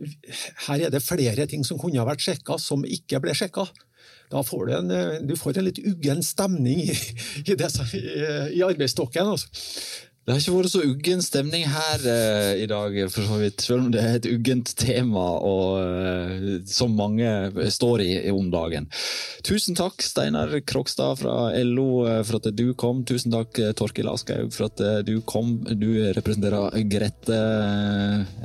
her 0.66 0.87
er 0.87 0.92
det 0.94 1.05
flere 1.05 1.46
ting 1.51 1.66
som 1.66 1.79
kunne 1.79 2.01
ha 2.01 2.07
vært 2.09 2.25
sjekka, 2.25 2.57
som 2.59 2.87
ikke 2.88 3.20
ble 3.22 3.35
sjekka. 3.37 3.66
Da 4.33 4.40
får 4.46 4.64
du 4.66 4.72
en, 4.79 4.94
du 5.29 5.35
får 5.37 5.61
en 5.61 5.68
litt 5.68 5.83
uggen 5.85 6.22
stemning 6.25 6.81
i, 6.87 6.96
i, 7.44 7.55
det, 7.59 7.68
i 8.57 8.64
arbeidsstokken. 8.64 9.35
Altså. 9.35 9.51
Det 10.22 10.30
har 10.30 10.38
ikke 10.38 10.52
vært 10.54 10.70
så 10.70 10.80
uggen 10.87 11.22
stemning 11.24 11.64
her 11.66 12.02
uh, 12.06 12.52
i 12.54 12.66
dag, 12.70 12.94
for 13.11 13.26
så 13.26 13.38
vidt. 13.40 13.64
Selv 13.64 13.82
om 13.82 13.88
det 13.90 14.02
er 14.06 14.18
et 14.20 14.28
uggent 14.30 14.70
tema 14.78 15.24
og, 15.42 15.80
uh, 15.82 16.61
som 16.70 16.92
mange 16.94 17.26
står 17.74 18.04
i, 18.04 18.11
om 18.30 18.46
dagen. 18.52 18.87
Tusen 19.42 19.74
takk, 19.74 19.98
Steinar 20.06 20.54
Krokstad 20.62 21.18
fra 21.24 21.50
LO, 21.66 22.04
uh, 22.06 22.20
for 22.22 22.38
at 22.38 22.46
du 22.54 22.68
kom. 22.78 23.00
Tusen 23.08 23.35
takk, 23.35 23.58
Torkil 23.74 24.12
Aschehoug, 24.12 24.52
for 24.54 24.68
at 24.70 24.85
du 25.08 25.16
kom. 25.26 25.56
Du 25.66 25.90
representerer 26.14 26.78
Grete 26.92 27.40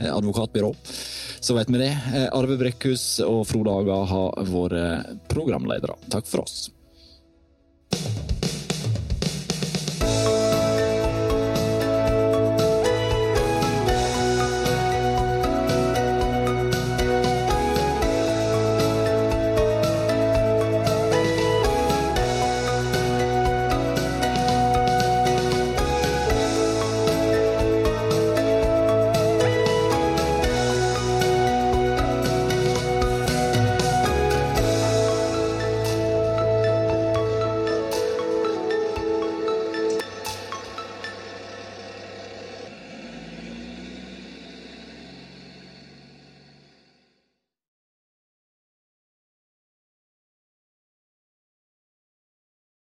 advokatbyrå. 0.10 0.72
Så 1.38 1.54
vet 1.60 1.70
vi 1.70 1.84
det. 1.84 1.92
Arve 2.34 2.58
Brekkhus 2.58 3.20
og 3.28 3.44
Frode 3.52 3.78
Aga 3.84 4.02
har 4.16 4.50
vært 4.50 5.30
programledere. 5.30 6.00
Takk 6.10 6.26
for 6.26 6.48
oss. 6.48 6.58